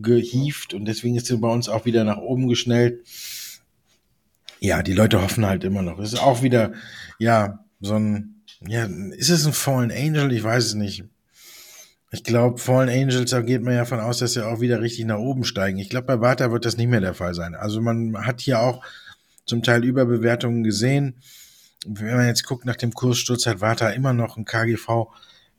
[0.00, 3.00] gehieft und deswegen ist sie bei uns auch wieder nach oben geschnellt.
[4.60, 5.98] Ja, die Leute hoffen halt immer noch.
[5.98, 6.72] Es ist auch wieder,
[7.18, 10.32] ja, so ein, ja, ist es ein Fallen Angel?
[10.32, 11.04] Ich weiß es nicht.
[12.10, 15.04] Ich glaube, Fallen Angels, da geht man ja von aus, dass sie auch wieder richtig
[15.06, 15.78] nach oben steigen.
[15.78, 17.54] Ich glaube, bei Warta wird das nicht mehr der Fall sein.
[17.54, 18.84] Also man hat hier auch
[19.46, 21.16] zum Teil Überbewertungen gesehen
[21.86, 25.06] wenn man jetzt guckt nach dem Kurssturz, hat Warta immer noch ein KGV,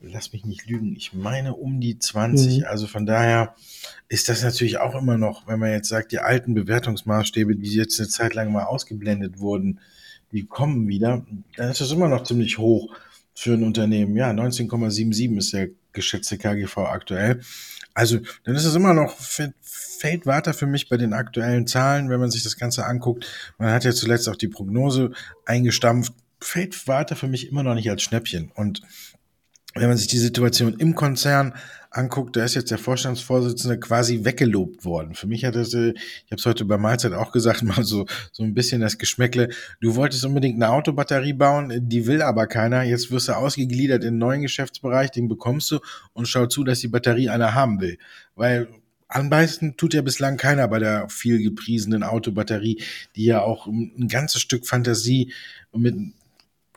[0.01, 2.59] lass mich nicht lügen, ich meine um die 20.
[2.59, 2.65] Mhm.
[2.65, 3.55] Also von daher
[4.07, 7.99] ist das natürlich auch immer noch, wenn man jetzt sagt, die alten Bewertungsmaßstäbe, die jetzt
[7.99, 9.79] eine Zeit lang mal ausgeblendet wurden,
[10.31, 12.93] die kommen wieder, dann ist das immer noch ziemlich hoch
[13.33, 14.15] für ein Unternehmen.
[14.15, 17.41] Ja, 19,77 ist der geschätzte KGV aktuell.
[17.95, 22.19] Also, dann ist es immer noch, fällt weiter für mich bei den aktuellen Zahlen, wenn
[22.19, 23.25] man sich das Ganze anguckt.
[23.57, 25.11] Man hat ja zuletzt auch die Prognose
[25.45, 28.51] eingestampft, fällt weiter für mich immer noch nicht als Schnäppchen.
[28.53, 28.81] Und
[29.75, 31.53] wenn man sich die Situation im Konzern
[31.91, 35.15] anguckt, da ist jetzt der Vorstandsvorsitzende quasi weggelobt worden.
[35.15, 38.05] Für mich hat das, äh, ich habe es heute bei Mahlzeit auch gesagt, mal so,
[38.31, 39.49] so ein bisschen das Geschmäckle.
[39.81, 42.83] Du wolltest unbedingt eine Autobatterie bauen, die will aber keiner.
[42.83, 45.79] Jetzt wirst du ausgegliedert in einen neuen Geschäftsbereich, den bekommst du
[46.13, 47.97] und schau zu, dass die Batterie einer haben will.
[48.35, 48.67] Weil
[49.07, 52.81] anbeißen tut ja bislang keiner bei der viel gepriesenen Autobatterie,
[53.15, 55.31] die ja auch ein ganzes Stück Fantasie
[55.73, 55.95] mit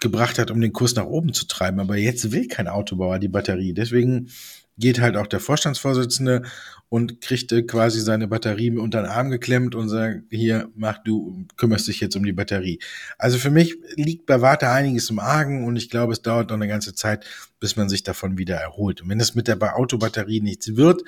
[0.01, 1.81] gebracht hat, um den Kurs nach oben zu treiben.
[1.81, 3.73] Aber jetzt will kein Autobauer die Batterie.
[3.73, 4.31] Deswegen
[4.79, 6.43] geht halt auch der Vorstandsvorsitzende
[6.89, 11.89] und kriegte quasi seine Batterie unter den Arm geklemmt und sagt, hier, mach du, kümmerst
[11.89, 12.79] dich jetzt um die Batterie.
[13.19, 16.57] Also für mich liegt bei Warte einiges im Argen und ich glaube, es dauert noch
[16.57, 17.27] eine ganze Zeit,
[17.61, 19.03] bis man sich davon wieder erholt.
[19.03, 21.03] Und wenn es mit der Autobatterie nichts wird,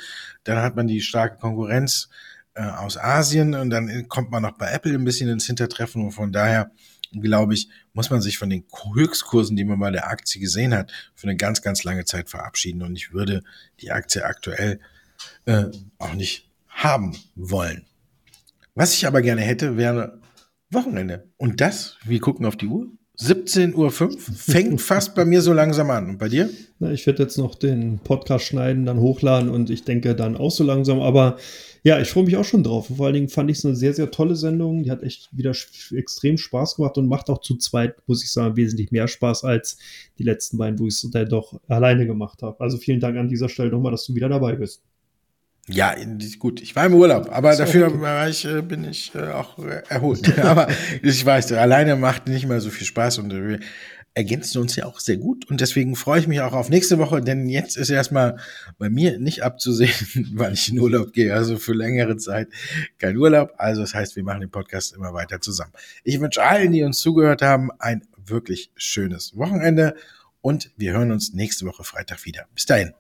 [0.45, 2.09] dann hat man die starke Konkurrenz
[2.55, 6.11] äh, aus Asien und dann kommt man noch bei Apple ein bisschen ins Hintertreffen und
[6.11, 6.72] von daher
[7.12, 10.92] glaube ich, muss man sich von den Höchstkursen, die man bei der Aktie gesehen hat,
[11.14, 12.82] für eine ganz, ganz lange Zeit verabschieden.
[12.82, 13.42] Und ich würde
[13.80, 14.80] die Aktie aktuell
[15.44, 15.64] äh,
[15.98, 17.86] auch nicht haben wollen.
[18.74, 20.20] Was ich aber gerne hätte, wäre
[20.70, 21.28] Wochenende.
[21.36, 22.88] Und das, wir gucken auf die Uhr,
[23.20, 26.08] 17.05 Uhr fängt fast bei mir so langsam an.
[26.10, 26.48] Und bei dir?
[26.78, 30.50] Na, ich werde jetzt noch den Podcast schneiden, dann hochladen und ich denke dann auch
[30.50, 31.00] so langsam.
[31.00, 31.36] Aber
[31.82, 32.88] ja, ich freue mich auch schon drauf.
[32.94, 34.82] Vor allen Dingen fand ich es eine sehr, sehr tolle Sendung.
[34.82, 35.52] Die hat echt wieder
[35.94, 39.78] extrem Spaß gemacht und macht auch zu zweit, muss ich sagen, wesentlich mehr Spaß als
[40.18, 42.60] die letzten beiden, wo ich es dann doch alleine gemacht habe.
[42.60, 44.82] Also vielen Dank an dieser Stelle nochmal, dass du wieder dabei bist.
[45.68, 45.94] Ja,
[46.38, 48.00] gut, ich war im Urlaub, aber dafür okay.
[48.00, 50.38] war ich, äh, bin ich äh, auch äh, erholt.
[50.44, 50.68] aber
[51.02, 53.61] ich weiß, alleine macht nicht mehr so viel Spaß und
[54.14, 57.20] ergänzen uns ja auch sehr gut und deswegen freue ich mich auch auf nächste Woche,
[57.20, 58.38] denn jetzt ist erstmal
[58.78, 59.92] bei mir nicht abzusehen,
[60.34, 62.48] weil ich in Urlaub gehe, also für längere Zeit
[62.98, 63.52] kein Urlaub.
[63.56, 65.72] Also das heißt, wir machen den Podcast immer weiter zusammen.
[66.02, 69.94] Ich wünsche allen, die uns zugehört haben, ein wirklich schönes Wochenende
[70.40, 72.46] und wir hören uns nächste Woche Freitag wieder.
[72.54, 72.92] Bis dahin.